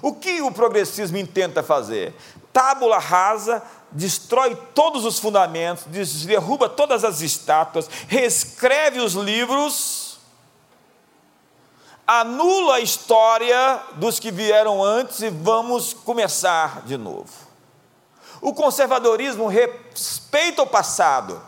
[0.00, 2.14] O que o progressismo intenta fazer?
[2.52, 5.86] Tábula rasa, destrói todos os fundamentos,
[6.24, 10.03] derruba todas as estátuas, reescreve os livros
[12.06, 17.30] anula a história dos que vieram antes e vamos começar de novo.
[18.40, 21.40] O conservadorismo respeita o passado,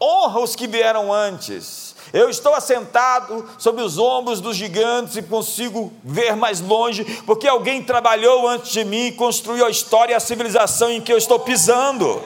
[0.00, 1.94] honra os que vieram antes.
[2.10, 7.82] Eu estou assentado sobre os ombros dos gigantes e consigo ver mais longe, porque alguém
[7.82, 11.38] trabalhou antes de mim e construiu a história e a civilização em que eu estou
[11.38, 12.22] pisando.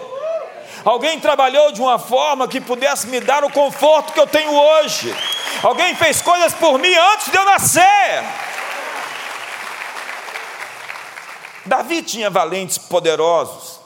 [0.84, 5.12] Alguém trabalhou de uma forma que pudesse me dar o conforto que eu tenho hoje.
[5.62, 8.24] Alguém fez coisas por mim antes de eu nascer.
[11.64, 13.80] Davi tinha valentes poderosos,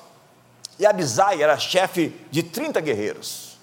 [0.79, 3.59] e Abisai era chefe de 30 guerreiros.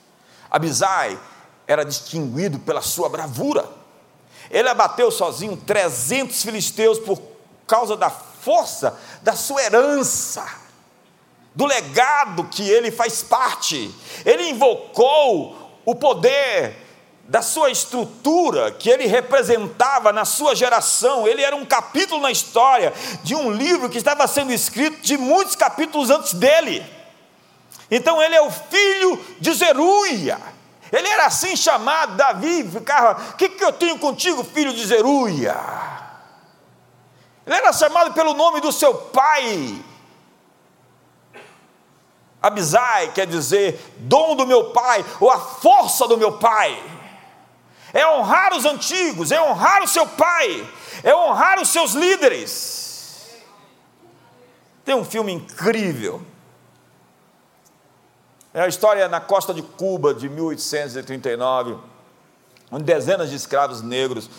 [0.49, 1.19] Abisai
[1.65, 3.67] era distinguido pela sua bravura.
[4.52, 7.19] Ele abateu sozinho 300 filisteus por
[7.65, 10.45] causa da força da sua herança,
[11.56, 13.91] do legado que ele faz parte.
[14.23, 16.83] Ele invocou o poder
[17.23, 21.27] da sua estrutura que ele representava na sua geração.
[21.27, 25.55] Ele era um capítulo na história de um livro que estava sendo escrito de muitos
[25.55, 26.86] capítulos antes dele.
[27.89, 30.39] Então ele é o filho de Zeruia.
[30.91, 35.55] Ele era assim chamado, Davi ficava, o que, que eu tenho contigo, filho de Zeruia?
[37.45, 39.83] Ele era chamado pelo nome do seu pai.
[42.41, 46.92] Abisai quer dizer dom do meu pai, ou a força do meu pai.
[47.93, 50.67] É honrar os antigos, é honrar o seu pai,
[51.03, 53.29] é honrar os seus líderes.
[54.84, 56.21] Tem um filme incrível.
[58.53, 61.77] É a história na costa de Cuba de 1839,
[62.71, 64.29] onde dezenas de escravos negros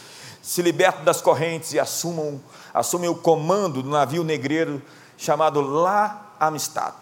[0.42, 2.40] se libertam das correntes e assumam,
[2.72, 4.82] assumem o comando do navio negreiro
[5.16, 6.94] chamado La Amistad.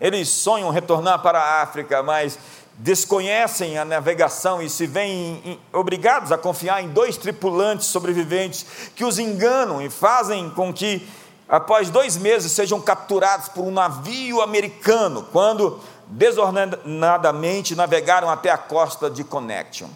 [0.00, 2.38] Eles sonham retornar para a África, mas
[2.78, 9.18] desconhecem a navegação e se veem obrigados a confiar em dois tripulantes sobreviventes que os
[9.18, 11.06] enganam e fazem com que,
[11.48, 19.08] após dois meses, sejam capturados por um navio americano, quando desordenadamente navegaram até a costa
[19.08, 19.88] de Connection.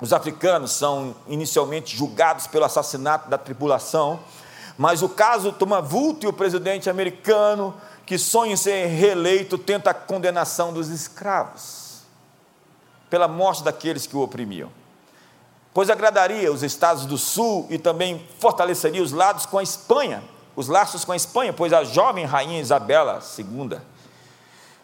[0.00, 4.18] Os africanos são inicialmente julgados pelo assassinato da tripulação,
[4.78, 7.74] mas o caso toma vulto e o presidente americano,
[8.10, 12.00] que sonha em ser reeleito, tenta a condenação dos escravos,
[13.08, 14.68] pela morte daqueles que o oprimiam.
[15.72, 20.24] Pois agradaria os estados do sul e também fortaleceria os lados com a Espanha,
[20.56, 23.78] os laços com a Espanha, pois a jovem rainha Isabela II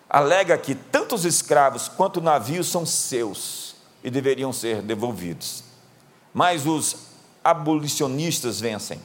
[0.08, 5.64] alega que tanto os escravos quanto o navio são seus e deveriam ser devolvidos.
[6.32, 6.94] Mas os
[7.42, 9.00] abolicionistas vencem.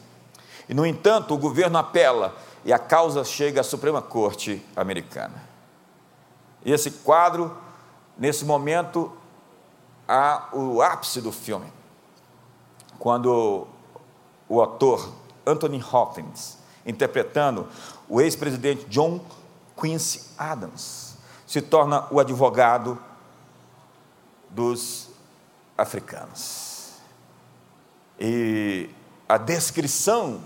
[0.70, 5.44] E, no entanto, o governo apela e a causa chega à Suprema Corte americana.
[6.64, 7.56] E esse quadro,
[8.18, 9.12] nesse momento,
[10.08, 11.72] há o ápice do filme,
[13.00, 13.68] quando
[14.48, 15.12] o ator
[15.46, 17.68] Anthony Hopkins, interpretando
[18.08, 19.20] o ex-presidente John
[19.80, 22.98] Quincy Adams, se torna o advogado
[24.50, 25.10] dos
[25.78, 26.94] africanos.
[28.20, 28.90] E
[29.28, 30.42] a descrição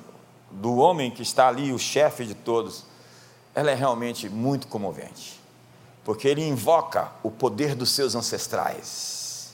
[0.52, 2.86] do homem que está ali, o chefe de todos,
[3.54, 5.40] ela é realmente muito comovente,
[6.04, 9.54] porque ele invoca o poder dos seus ancestrais,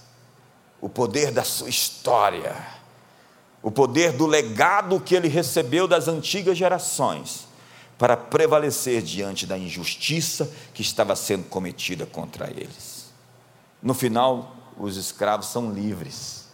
[0.79, 2.55] o poder da sua história,
[3.61, 7.47] o poder do legado que ele recebeu das antigas gerações,
[8.01, 13.11] para prevalecer diante da injustiça que estava sendo cometida contra eles.
[13.79, 16.47] No final, os escravos são livres.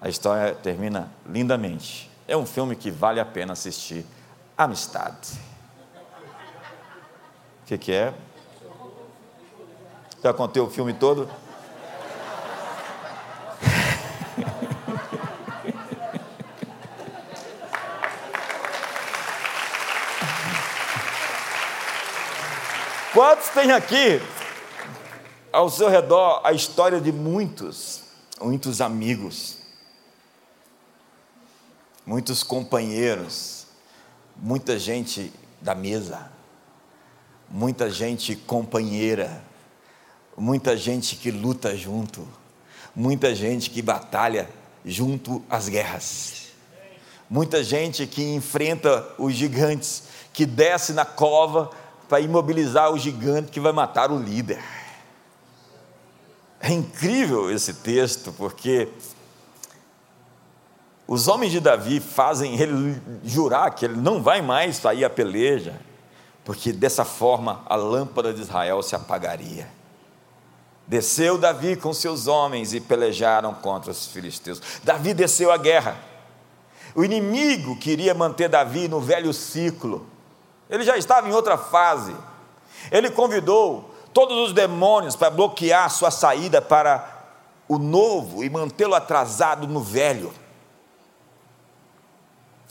[0.00, 2.10] A história termina lindamente.
[2.28, 4.04] É um filme que vale a pena assistir.
[4.56, 5.32] Amistade.
[7.62, 8.12] O que, que é?
[10.22, 11.26] Já contei o filme todo?
[23.14, 24.20] Quantos tem aqui
[25.50, 28.02] ao seu redor a história de muitos,
[28.40, 29.57] muitos amigos,
[32.08, 33.66] muitos companheiros,
[34.34, 36.32] muita gente da mesa,
[37.50, 39.44] muita gente companheira,
[40.34, 42.26] muita gente que luta junto,
[42.96, 44.48] muita gente que batalha
[44.86, 46.44] junto às guerras,
[47.28, 51.70] muita gente que enfrenta os gigantes, que desce na cova
[52.08, 54.64] para imobilizar o gigante que vai matar o líder.
[56.58, 58.88] É incrível esse texto, porque
[61.08, 65.80] os homens de Davi fazem ele jurar que ele não vai mais sair a peleja,
[66.44, 69.66] porque dessa forma a lâmpada de Israel se apagaria.
[70.86, 74.60] Desceu Davi com seus homens e pelejaram contra os filisteus.
[74.84, 75.96] Davi desceu à guerra.
[76.94, 80.06] O inimigo queria manter Davi no velho ciclo.
[80.68, 82.14] Ele já estava em outra fase.
[82.90, 87.16] Ele convidou todos os demônios para bloquear sua saída para
[87.66, 90.32] o novo e mantê-lo atrasado no velho.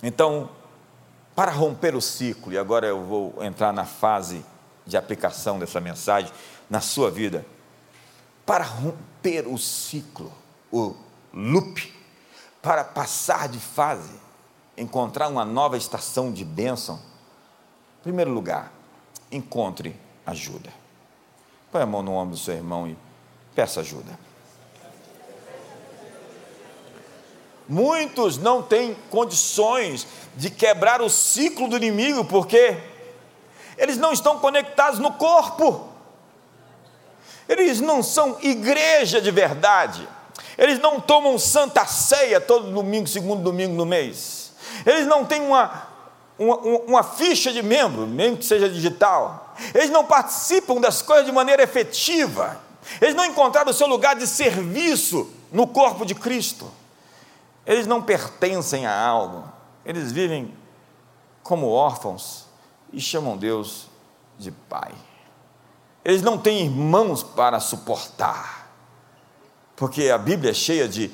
[0.01, 0.49] Então,
[1.35, 4.45] para romper o ciclo, e agora eu vou entrar na fase
[4.85, 6.31] de aplicação dessa mensagem
[6.69, 7.45] na sua vida,
[8.45, 10.31] para romper o ciclo,
[10.71, 10.95] o
[11.33, 11.93] loop,
[12.61, 14.13] para passar de fase,
[14.77, 16.95] encontrar uma nova estação de bênção,
[17.99, 18.71] em primeiro lugar,
[19.31, 20.71] encontre ajuda.
[21.71, 22.97] Põe a mão no ombro do seu irmão e
[23.53, 24.17] peça ajuda.
[27.67, 32.77] Muitos não têm condições de quebrar o ciclo do inimigo, porque
[33.77, 35.89] eles não estão conectados no corpo,
[37.47, 40.07] eles não são igreja de verdade,
[40.57, 44.53] eles não tomam santa ceia todo domingo, segundo domingo no mês,
[44.85, 45.87] eles não têm uma,
[46.39, 51.31] uma, uma ficha de membro, mesmo que seja digital, eles não participam das coisas de
[51.31, 52.61] maneira efetiva,
[53.01, 56.71] eles não encontraram o seu lugar de serviço no corpo de Cristo.
[57.67, 59.43] Eles não pertencem a algo,
[59.85, 60.53] eles vivem
[61.43, 62.45] como órfãos
[62.93, 63.87] e chamam Deus
[64.39, 64.93] de Pai.
[66.03, 68.71] Eles não têm irmãos para suportar,
[69.75, 71.11] porque a Bíblia é cheia de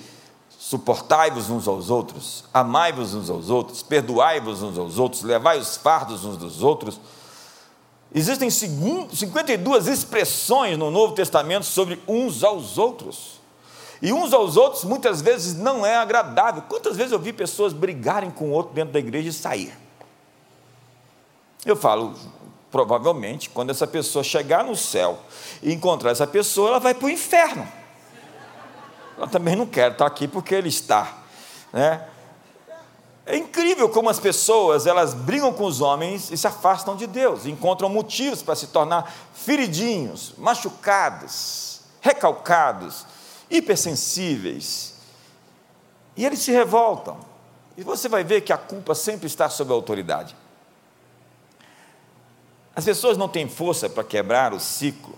[0.59, 6.23] suportai-vos uns aos outros, amai-vos uns aos outros, perdoai-vos uns aos outros, levai os fardos
[6.23, 6.99] uns dos outros.
[8.13, 13.42] Existem 52 expressões no Novo Testamento sobre uns aos outros.
[14.03, 16.61] E uns aos outros, muitas vezes, não é agradável.
[16.67, 19.73] Quantas vezes eu vi pessoas brigarem com o outro dentro da igreja e sair?
[21.65, 22.13] Eu falo,
[22.69, 25.17] provavelmente, quando essa pessoa chegar no céu
[25.61, 27.65] e encontrar essa pessoa, ela vai para o inferno.
[29.17, 31.19] Ela também não quer estar aqui porque ele está.
[31.71, 32.05] Né?
[33.25, 37.45] É incrível como as pessoas elas brigam com os homens e se afastam de Deus,
[37.45, 43.05] encontram motivos para se tornar feridinhos, machucados, recalcados,
[43.53, 44.95] hipersensíveis.
[46.17, 47.19] E eles se revoltam.
[47.77, 50.35] E você vai ver que a culpa sempre está sob a autoridade.
[52.75, 55.15] As pessoas não têm força para quebrar o ciclo,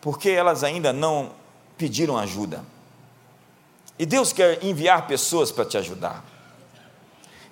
[0.00, 1.30] porque elas ainda não
[1.78, 2.64] pediram ajuda.
[3.98, 6.24] E Deus quer enviar pessoas para te ajudar.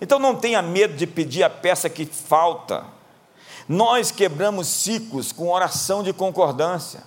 [0.00, 2.84] Então não tenha medo de pedir a peça que falta.
[3.68, 7.02] Nós quebramos ciclos com oração de concordância.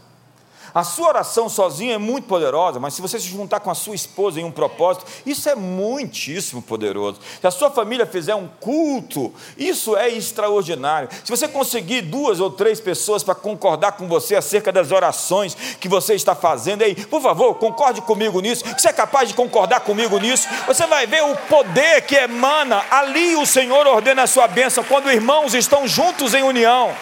[0.77, 3.95] A sua oração sozinha é muito poderosa, mas se você se juntar com a sua
[3.95, 7.19] esposa em um propósito, isso é muitíssimo poderoso.
[7.41, 11.09] Se a sua família fizer um culto, isso é extraordinário.
[11.25, 15.89] Se você conseguir duas ou três pessoas para concordar com você acerca das orações que
[15.89, 18.63] você está fazendo, aí, por favor, concorde comigo nisso.
[18.77, 20.47] Você é capaz de concordar comigo nisso?
[20.67, 22.85] Você vai ver o poder que emana.
[22.91, 26.93] Ali o Senhor ordena a sua bênção quando irmãos estão juntos em união.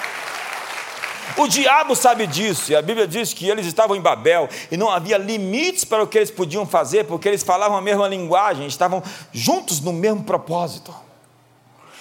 [1.38, 4.89] O diabo sabe disso, e a Bíblia diz que eles estavam em Babel e não
[4.89, 9.03] havia limites para o que eles podiam fazer, porque eles falavam a mesma linguagem, estavam
[9.32, 10.93] juntos no mesmo propósito.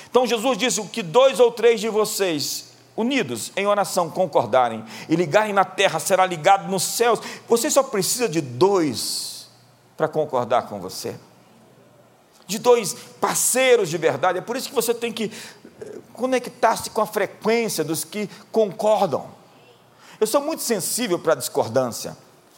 [0.09, 5.17] Então Jesus disse: o que dois ou três de vocês, unidos em oração, concordarem e
[5.17, 7.19] ligarem na terra, será ligado nos céus.
[7.49, 9.49] Você só precisa de dois
[9.97, 11.15] para concordar com você
[12.47, 14.39] de dois parceiros de verdade.
[14.39, 15.31] É por isso que você tem que
[16.13, 19.27] conectar-se com a frequência dos que concordam.
[20.21, 22.17] Eu sou muito sensível para a discordância.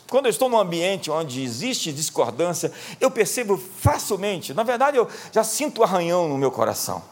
[0.08, 5.42] Quando eu estou num ambiente onde existe discordância, eu percebo facilmente, na verdade, eu já
[5.42, 7.02] sinto arranhão no meu coração.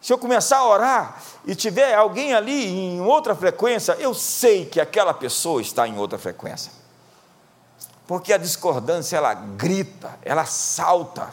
[0.00, 4.80] Se eu começar a orar e tiver alguém ali em outra frequência, eu sei que
[4.80, 6.70] aquela pessoa está em outra frequência.
[8.06, 11.32] Porque a discordância, ela grita, ela salta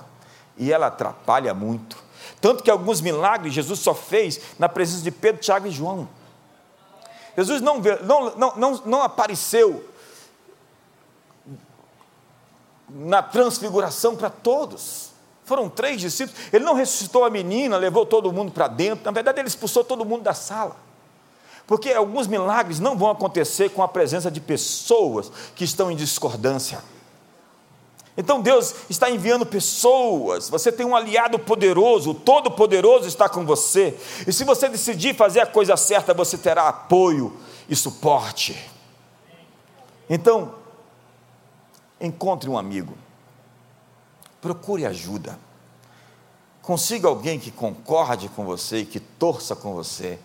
[0.57, 2.04] e ela atrapalha muito.
[2.41, 6.07] Tanto que alguns milagres Jesus só fez na presença de Pedro, Tiago e João.
[7.35, 9.83] Jesus não, não, não, não, apareceu
[12.89, 15.09] na transfiguração para todos.
[15.43, 16.39] Foram três discípulos.
[16.53, 19.03] Ele não ressuscitou a menina, levou todo mundo para dentro.
[19.05, 20.77] Na verdade, ele expulsou todo mundo da sala.
[21.67, 26.81] Porque alguns milagres não vão acontecer com a presença de pessoas que estão em discordância.
[28.17, 33.97] Então Deus está enviando pessoas, você tem um aliado poderoso, o Todo-Poderoso está com você,
[34.25, 37.35] e se você decidir fazer a coisa certa, você terá apoio
[37.67, 38.57] e suporte.
[40.09, 40.55] Então,
[41.99, 42.97] encontre um amigo,
[44.39, 45.37] procure ajuda,
[46.61, 50.17] consiga alguém que concorde com você e que torça com você,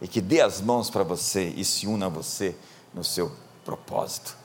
[0.00, 2.54] e que dê as mãos para você e se una a você
[2.94, 3.32] no seu
[3.64, 4.36] propósito.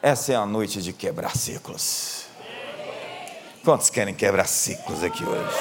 [0.00, 2.26] Essa é a noite de quebrar ciclos.
[3.64, 5.56] Quantos querem quebrar ciclos aqui hoje?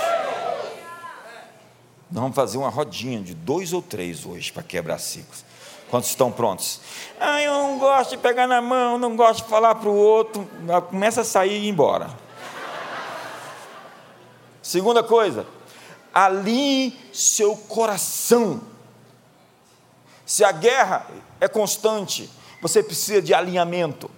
[2.11, 5.43] Nós vamos fazer uma rodinha de dois ou três hoje para quebrar ciclos.
[5.89, 6.79] Quantos estão prontos?
[7.19, 10.47] Ah, eu não gosto de pegar na mão, não gosto de falar para o outro.
[10.89, 12.07] Começa a sair e ir embora.
[14.61, 15.47] Segunda coisa,
[16.13, 18.61] alinhe seu coração.
[20.25, 21.07] Se a guerra
[21.41, 22.29] é constante,
[22.61, 24.11] você precisa de alinhamento.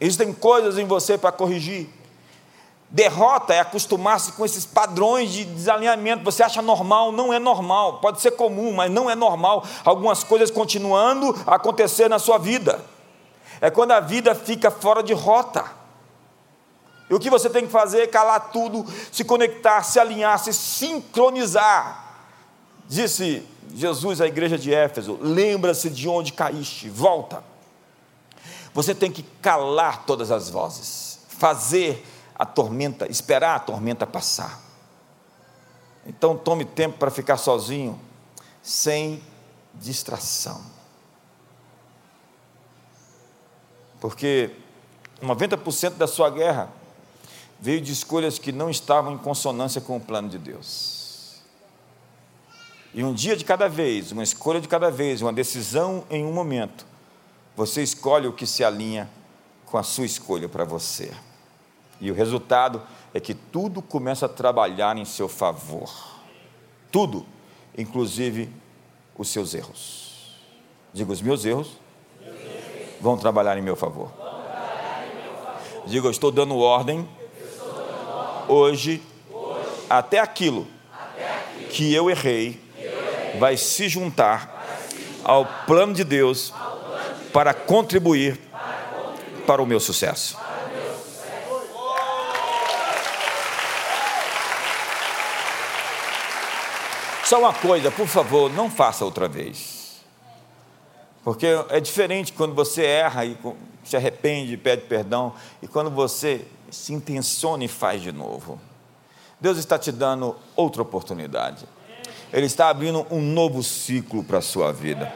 [0.00, 1.88] Existem coisas em você para corrigir.
[2.90, 6.24] Derrota é acostumar-se com esses padrões de desalinhamento.
[6.24, 7.98] Você acha normal, não é normal.
[8.00, 9.64] Pode ser comum, mas não é normal.
[9.84, 12.82] Algumas coisas continuando a acontecer na sua vida.
[13.60, 15.64] É quando a vida fica fora de rota.
[17.10, 20.52] E o que você tem que fazer é calar tudo, se conectar, se alinhar, se
[20.52, 22.06] sincronizar.
[22.86, 27.42] Disse Jesus à igreja de Éfeso: lembra-se de onde caíste, volta.
[28.74, 32.04] Você tem que calar todas as vozes, fazer
[32.34, 34.60] a tormenta, esperar a tormenta passar.
[36.06, 38.00] Então tome tempo para ficar sozinho,
[38.62, 39.22] sem
[39.74, 40.62] distração.
[44.00, 44.50] Porque
[45.22, 46.70] 90% da sua guerra
[47.60, 51.42] veio de escolhas que não estavam em consonância com o plano de Deus.
[52.94, 56.32] E um dia de cada vez, uma escolha de cada vez, uma decisão em um
[56.32, 56.86] momento,
[57.58, 59.10] você escolhe o que se alinha
[59.66, 61.10] com a sua escolha para você.
[62.00, 62.80] E o resultado
[63.12, 65.92] é que tudo começa a trabalhar em seu favor.
[66.92, 67.26] Tudo,
[67.76, 68.48] inclusive
[69.16, 70.36] os seus erros.
[70.92, 71.72] Diga, os meus erros
[73.00, 74.12] vão trabalhar em meu favor.
[75.84, 77.08] Diga, eu estou dando ordem
[78.46, 79.02] hoje
[79.90, 80.64] até aquilo
[81.72, 82.62] que eu errei
[83.40, 84.56] vai se juntar
[85.24, 86.54] ao plano de Deus
[87.32, 88.38] para contribuir
[89.46, 90.36] para o meu sucesso.
[97.24, 100.00] Só uma coisa, por favor, não faça outra vez.
[101.22, 103.36] Porque é diferente quando você erra e
[103.84, 108.58] se arrepende, pede perdão, e quando você se intenciona e faz de novo.
[109.38, 111.66] Deus está te dando outra oportunidade.
[112.32, 115.12] Ele está abrindo um novo ciclo para a sua vida.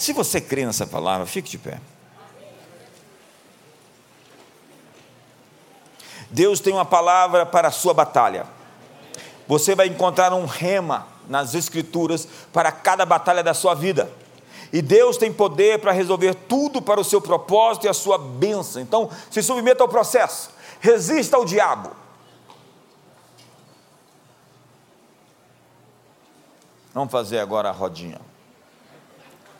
[0.00, 1.78] Se você crê nessa palavra, fique de pé.
[6.30, 8.46] Deus tem uma palavra para a sua batalha.
[9.46, 14.10] Você vai encontrar um rema nas Escrituras para cada batalha da sua vida.
[14.72, 18.80] E Deus tem poder para resolver tudo para o seu propósito e a sua bênção.
[18.80, 20.48] Então, se submeta ao processo,
[20.80, 21.90] resista ao diabo.
[26.94, 28.29] Vamos fazer agora a rodinha.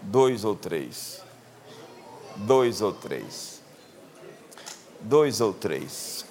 [0.03, 1.23] Dois ou três.
[2.37, 3.63] Dois ou três.
[5.01, 6.25] Dois ou três.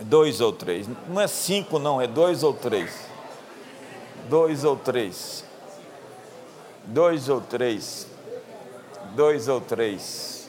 [0.00, 0.86] Dois ou três.
[1.08, 3.08] Não é cinco, não, é dois ou três
[4.28, 5.44] dois ou três.
[6.84, 8.06] Dois ou três.
[9.14, 10.48] Dois ou três.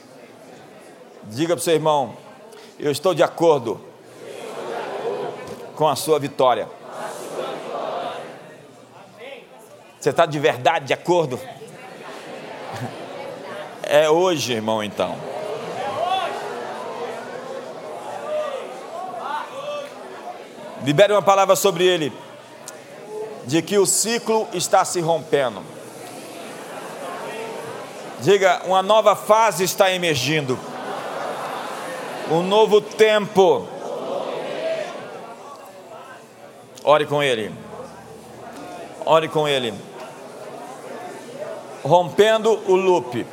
[1.24, 2.14] Diga para o seu irmão:
[2.78, 3.80] Eu estou de acordo
[5.74, 6.68] com a sua vitória.
[9.98, 11.38] Você está de verdade de acordo?
[13.92, 15.16] É hoje, irmão, então.
[20.84, 22.12] Libere uma palavra sobre ele
[23.46, 25.60] de que o ciclo está se rompendo.
[28.20, 30.56] Diga, uma nova fase está emergindo.
[32.30, 33.66] Um novo tempo.
[36.84, 37.52] Ore com ele.
[39.04, 39.74] Ore com ele.
[41.82, 43.26] Rompendo o loop.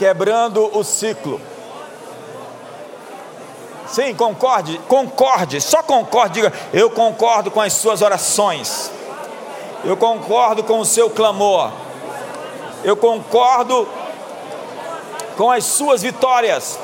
[0.00, 1.38] Quebrando o ciclo.
[3.86, 8.90] Sim, concorde, concorde, só concorde, diga, eu concordo com as suas orações,
[9.84, 11.70] eu concordo com o seu clamor,
[12.82, 13.86] eu concordo
[15.36, 16.78] com as suas vitórias.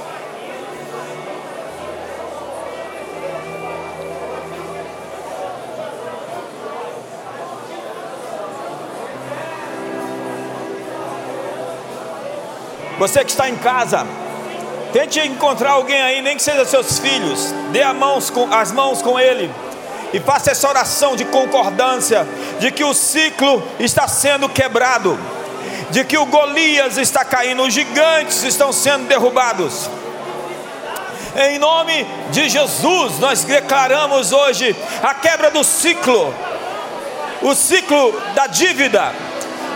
[12.99, 14.07] Você que está em casa,
[14.97, 17.53] Tente encontrar alguém aí, nem que seja seus filhos.
[17.71, 19.53] Dê mãos com, as mãos com ele.
[20.11, 22.27] E faça essa oração de concordância
[22.59, 25.19] de que o ciclo está sendo quebrado,
[25.91, 29.91] de que o Golias está caindo, os gigantes estão sendo derrubados.
[31.37, 36.35] Em nome de Jesus, nós declaramos hoje a quebra do ciclo,
[37.43, 39.13] o ciclo da dívida,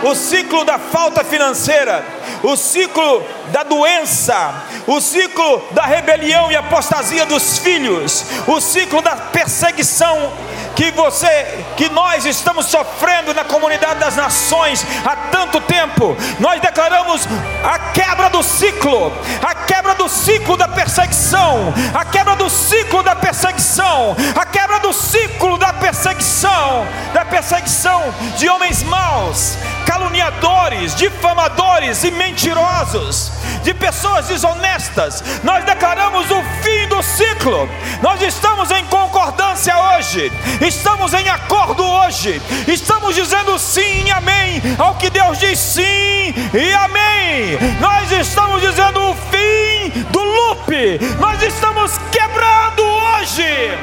[0.03, 2.03] o ciclo da falta financeira,
[2.43, 9.15] o ciclo da doença, o ciclo da rebelião e apostasia dos filhos, o ciclo da
[9.15, 10.31] perseguição
[10.75, 16.15] que você, que nós estamos sofrendo na comunidade das nações há tanto tempo.
[16.39, 17.27] Nós declaramos
[17.63, 19.11] a quebra do ciclo,
[19.43, 24.93] a quebra do ciclo da perseguição, a quebra do ciclo da perseguição, a quebra do
[24.93, 28.01] ciclo da perseguição, da perseguição
[28.37, 29.57] de homens maus,
[29.91, 33.29] caluniadores difamadores e mentirosos,
[33.61, 35.21] de pessoas desonestas.
[35.43, 37.67] Nós declaramos o fim do ciclo.
[38.01, 40.31] Nós estamos em concordância hoje,
[40.61, 46.73] estamos em acordo hoje, estamos dizendo sim e amém ao que Deus diz sim e
[46.73, 47.57] amém.
[47.81, 53.77] Nós estamos dizendo o fim do loop, nós estamos quebrando hoje.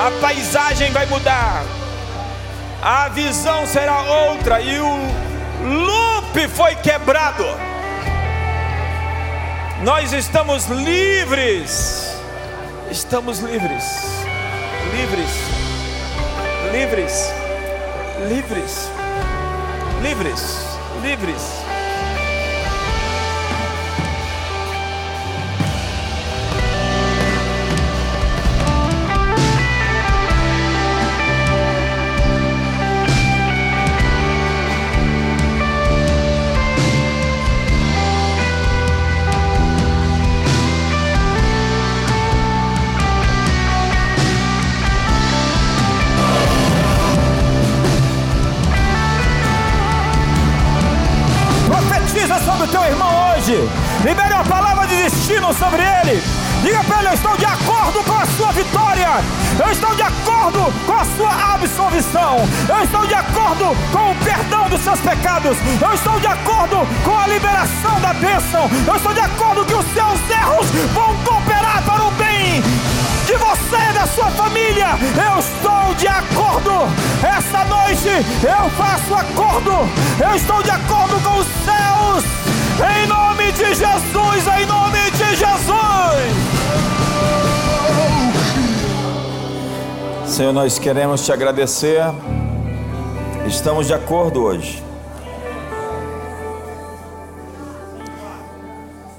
[0.00, 1.62] A paisagem vai mudar,
[2.82, 4.96] a visão será outra e o
[5.62, 7.44] loop foi quebrado.
[9.82, 12.18] Nós estamos livres,
[12.90, 13.84] estamos livres,
[14.92, 15.30] livres,
[16.72, 17.32] livres,
[18.28, 18.90] livres,
[20.02, 20.66] livres,
[21.02, 21.69] livres.
[62.30, 62.36] Absolvição.
[62.68, 65.56] Eu estou de acordo com o perdão dos seus pecados.
[65.80, 68.70] Eu estou de acordo com a liberação da bênção.
[68.86, 72.62] Eu estou de acordo que os seus erros vão cooperar para o bem
[73.26, 74.88] de você e da sua família.
[75.32, 76.88] Eu estou de acordo.
[77.22, 79.88] Essa noite eu faço acordo.
[80.22, 82.24] Eu estou de acordo com os céus.
[82.96, 86.49] Em nome de Jesus, em nome de Jesus.
[90.30, 92.04] Senhor, nós queremos te agradecer.
[93.48, 94.80] Estamos de acordo hoje.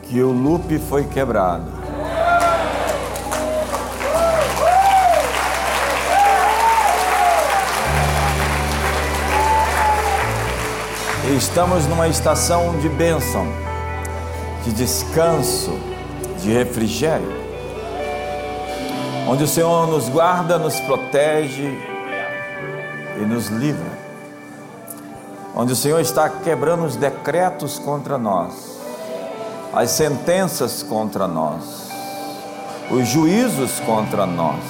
[0.04, 1.66] Que o loop foi quebrado.
[11.36, 13.46] Estamos numa estação de bênção,
[14.64, 15.78] de descanso,
[16.42, 17.41] de refrigério,
[19.28, 21.78] onde o Senhor nos guarda, nos protege
[23.18, 23.92] e nos livra,
[25.56, 28.80] onde o Senhor está quebrando os decretos contra nós,
[29.74, 31.90] as sentenças contra nós,
[32.90, 34.64] os juízos contra nós.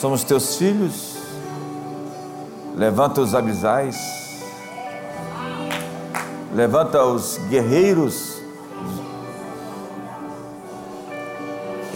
[0.00, 1.16] Somos teus filhos,
[2.74, 4.16] levanta os abisais
[6.56, 8.35] levanta os guerreiros.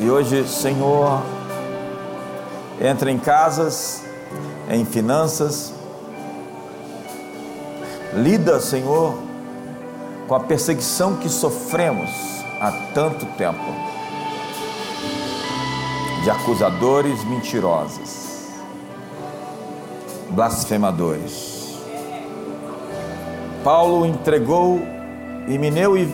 [0.00, 1.22] E hoje, Senhor,
[2.80, 4.02] entra em casas,
[4.70, 5.74] em finanças,
[8.14, 9.18] lida, Senhor,
[10.26, 12.10] com a perseguição que sofremos
[12.60, 13.90] há tanto tempo
[16.22, 18.46] de acusadores mentirosos,
[20.30, 21.78] blasfemadores.
[23.62, 24.80] Paulo entregou
[25.46, 26.08] Emineu e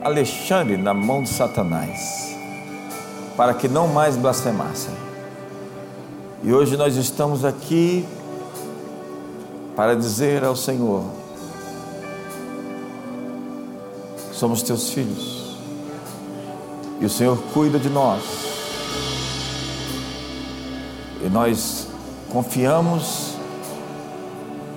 [0.00, 2.31] Alexandre na mão de Satanás,
[3.36, 4.94] para que não mais blasfemassem.
[6.42, 8.06] E hoje nós estamos aqui
[9.76, 11.04] para dizer ao Senhor:
[14.32, 15.56] somos teus filhos,
[17.00, 18.22] e o Senhor cuida de nós,
[21.24, 21.86] e nós
[22.30, 23.34] confiamos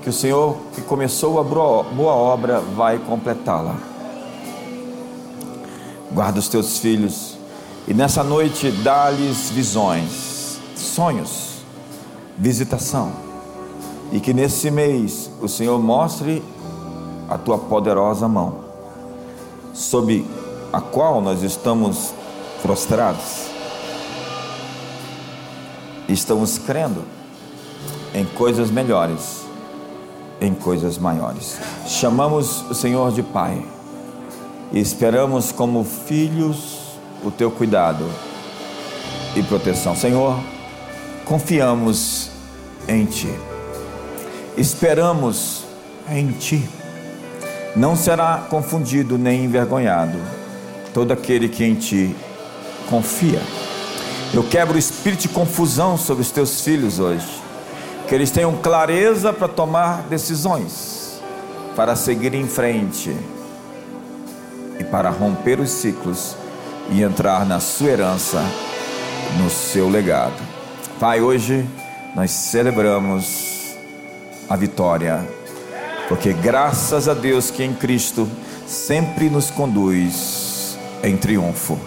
[0.04, 3.76] que o Senhor que começou a boa obra vai completá-la.
[6.12, 7.35] Guarda os teus filhos
[7.88, 11.58] e nessa noite dá-lhes visões, sonhos,
[12.38, 13.12] visitação.
[14.12, 16.44] E que nesse mês o Senhor mostre
[17.30, 18.60] a tua poderosa mão,
[19.74, 20.26] sob
[20.72, 22.14] a qual nós estamos
[22.62, 23.48] prostrados.
[26.08, 27.04] Estamos crendo
[28.14, 29.46] em coisas melhores
[30.40, 31.58] em coisas maiores.
[31.88, 33.64] Chamamos o Senhor de Pai
[34.72, 36.75] e esperamos como filhos
[37.24, 38.10] o teu cuidado
[39.36, 39.96] e proteção.
[39.96, 40.40] Senhor,
[41.26, 42.30] confiamos
[42.88, 43.34] em Ti,
[44.58, 45.64] esperamos
[46.10, 46.68] em Ti.
[47.76, 50.18] Não será confundido nem envergonhado
[50.94, 52.16] todo aquele que em Ti
[52.90, 53.42] confia.
[54.34, 57.46] Eu quebro o espírito de confusão sobre os teus filhos hoje
[58.08, 61.20] que eles tenham clareza para tomar decisões,
[61.76, 63.16] para seguir em frente
[64.80, 66.36] e para romper os ciclos
[66.90, 68.44] e entrar na sua herança,
[69.38, 70.42] no seu legado.
[71.00, 71.68] Pai, hoje
[72.16, 73.76] nós celebramos
[74.50, 75.28] a vitória.
[76.08, 78.30] Porque graças a Deus que em Cristo
[78.68, 81.80] sempre nos conduz em triunfo.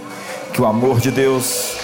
[0.52, 1.76] Que o amor de Deus,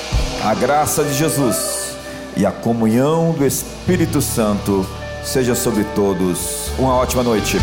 [0.45, 1.97] a graça de Jesus
[2.37, 4.87] e a comunhão do Espírito Santo
[5.25, 6.71] seja sobre todos.
[6.79, 7.59] Uma ótima noite.